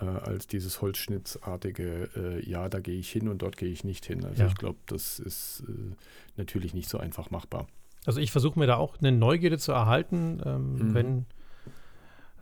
[0.00, 4.04] äh, als dieses holzschnittsartige, äh, ja, da gehe ich hin und dort gehe ich nicht
[4.04, 4.24] hin.
[4.24, 4.48] Also ja.
[4.48, 5.94] ich glaube, das ist äh,
[6.36, 7.68] natürlich nicht so einfach machbar.
[8.04, 10.94] Also ich versuche mir da auch eine Neugierde zu erhalten, ähm, mhm.
[10.94, 11.26] wenn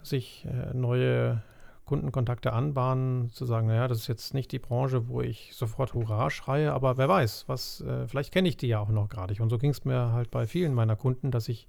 [0.05, 1.41] sich äh, neue
[1.85, 6.29] Kundenkontakte anbahnen, zu sagen, naja, das ist jetzt nicht die Branche, wo ich sofort Hurra
[6.29, 9.41] schreie, aber wer weiß, was, äh, vielleicht kenne ich die ja auch noch gar nicht.
[9.41, 11.67] Und so ging es mir halt bei vielen meiner Kunden, dass ich,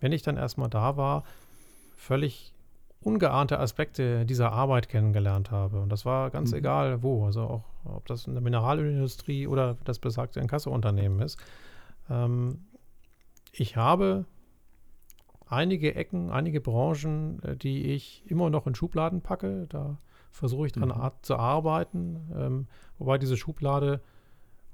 [0.00, 1.24] wenn ich dann erstmal da war,
[1.96, 2.54] völlig
[3.00, 5.80] ungeahnte Aspekte dieser Arbeit kennengelernt habe.
[5.80, 6.58] Und das war ganz mhm.
[6.58, 11.38] egal wo, also auch ob das in der Mineralölindustrie oder das besagte Inkassounternehmen ist.
[12.10, 12.64] Ähm,
[13.52, 14.24] ich habe
[15.46, 19.66] einige Ecken, einige Branchen, äh, die ich immer noch in Schubladen packe.
[19.68, 19.98] Da
[20.30, 21.10] versuche ich dran mhm.
[21.22, 22.66] zu arbeiten, ähm,
[22.98, 24.00] wobei diese Schublade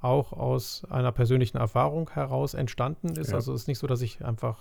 [0.01, 3.31] auch aus einer persönlichen Erfahrung heraus entstanden ist.
[3.31, 3.35] Ja.
[3.35, 4.59] Also es ist nicht so, dass ich einfach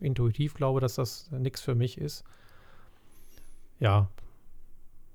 [0.00, 2.24] intuitiv glaube, dass das nichts für mich ist.
[3.78, 4.08] Ja,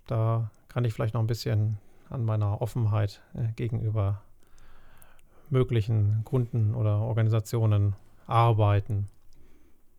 [0.07, 1.77] da kann ich vielleicht noch ein bisschen
[2.09, 4.21] an meiner Offenheit äh, gegenüber
[5.49, 7.95] möglichen Kunden oder Organisationen
[8.27, 9.07] arbeiten.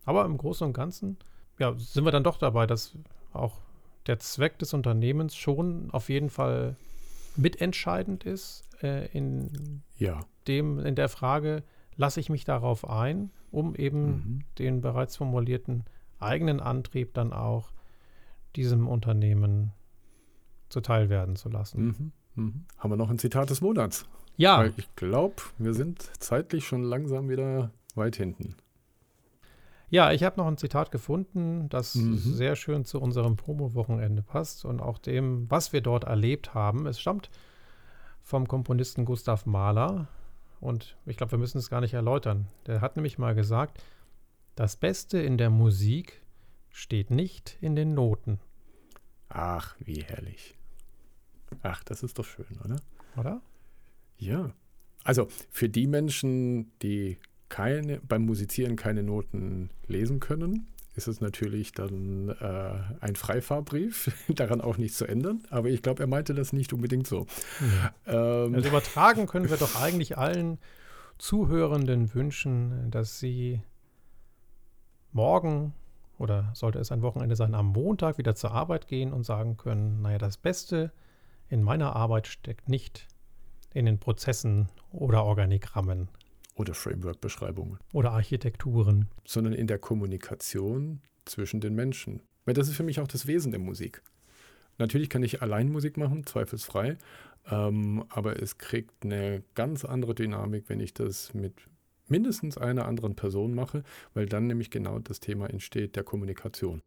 [0.07, 1.17] Aber im Großen und Ganzen
[1.59, 2.97] ja, sind wir dann doch dabei, dass
[3.33, 3.59] auch
[4.07, 6.77] der Zweck des Unternehmens schon auf jeden Fall
[7.35, 10.21] mitentscheidend ist äh, in ja.
[10.47, 11.61] dem, in der Frage,
[11.97, 14.43] lasse ich mich darauf ein, um eben mhm.
[14.59, 15.83] den bereits formulierten
[16.19, 17.73] eigenen Antrieb dann auch
[18.55, 19.73] diesem Unternehmen
[20.69, 21.85] zuteil werden zu lassen.
[21.85, 22.11] Mhm.
[22.35, 22.65] Mhm.
[22.77, 24.05] Haben wir noch ein Zitat des Monats?
[24.37, 24.59] Ja.
[24.59, 28.55] Weil ich glaube, wir sind zeitlich schon langsam wieder weit hinten.
[29.89, 32.17] Ja, ich habe noch ein Zitat gefunden, das mhm.
[32.17, 36.85] sehr schön zu unserem Promo-Wochenende passt und auch dem, was wir dort erlebt haben.
[36.87, 37.29] Es stammt
[38.21, 40.07] vom Komponisten Gustav Mahler
[40.59, 42.47] und ich glaube, wir müssen es gar nicht erläutern.
[42.65, 43.81] Der hat nämlich mal gesagt,
[44.55, 46.21] das Beste in der Musik
[46.69, 48.39] steht nicht in den Noten.
[49.29, 50.55] Ach, wie herrlich.
[51.63, 52.81] Ach, das ist doch schön, oder?
[53.15, 53.41] Oder?
[54.17, 54.51] Ja.
[55.03, 57.17] Also für die Menschen, die
[57.49, 64.61] keine, beim Musizieren keine Noten lesen können, ist es natürlich dann äh, ein Freifahrbrief, daran
[64.61, 65.43] auch nichts zu ändern.
[65.49, 67.27] Aber ich glaube, er meinte das nicht unbedingt so.
[68.07, 68.43] Ja.
[68.45, 70.57] Ähm, also übertragen können wir doch eigentlich allen
[71.19, 73.61] Zuhörenden wünschen, dass sie
[75.11, 75.73] morgen
[76.17, 80.01] oder sollte es ein Wochenende sein, am Montag wieder zur Arbeit gehen und sagen können,
[80.01, 80.91] naja, das Beste
[81.49, 83.07] in meiner Arbeit steckt nicht
[83.73, 86.09] in den Prozessen oder Organigrammen,
[86.57, 87.77] oder Framework-Beschreibungen.
[87.93, 89.07] Oder Architekturen.
[89.25, 92.21] Sondern in der Kommunikation zwischen den Menschen.
[92.45, 94.01] Weil das ist für mich auch das Wesen der Musik.
[94.77, 96.97] Natürlich kann ich allein Musik machen, zweifelsfrei,
[97.49, 101.53] ähm, aber es kriegt eine ganz andere Dynamik, wenn ich das mit
[102.07, 103.83] mindestens einer anderen Person mache,
[104.13, 106.81] weil dann nämlich genau das Thema entsteht der Kommunikation.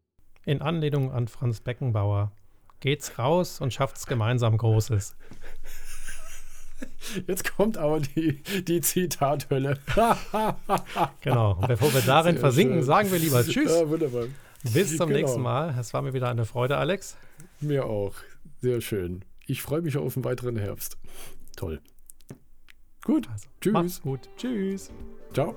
[0.45, 2.33] In Anlehnung an Franz Beckenbauer.
[2.81, 5.17] Geht's raus und schafft's gemeinsam Großes.
[7.27, 9.79] Jetzt kommt aber die, die Zitathölle.
[11.21, 11.53] genau.
[11.55, 12.85] Und bevor wir darin Sehr versinken, schön.
[12.85, 13.71] sagen wir lieber Tschüss.
[13.71, 14.25] Ja, wunderbar.
[14.63, 15.21] Bis zum genau.
[15.21, 15.75] nächsten Mal.
[15.79, 17.17] Es war mir wieder eine Freude, Alex.
[17.61, 18.15] Mir auch.
[18.61, 19.25] Sehr schön.
[19.47, 20.99] Ich freue mich auf einen weiteren Herbst.
[21.57, 21.81] Toll.
[23.05, 23.29] Gut.
[23.31, 23.73] Also, Tschüss.
[23.73, 24.29] Mach's gut.
[24.37, 24.91] Tschüss.
[25.33, 25.57] Ciao.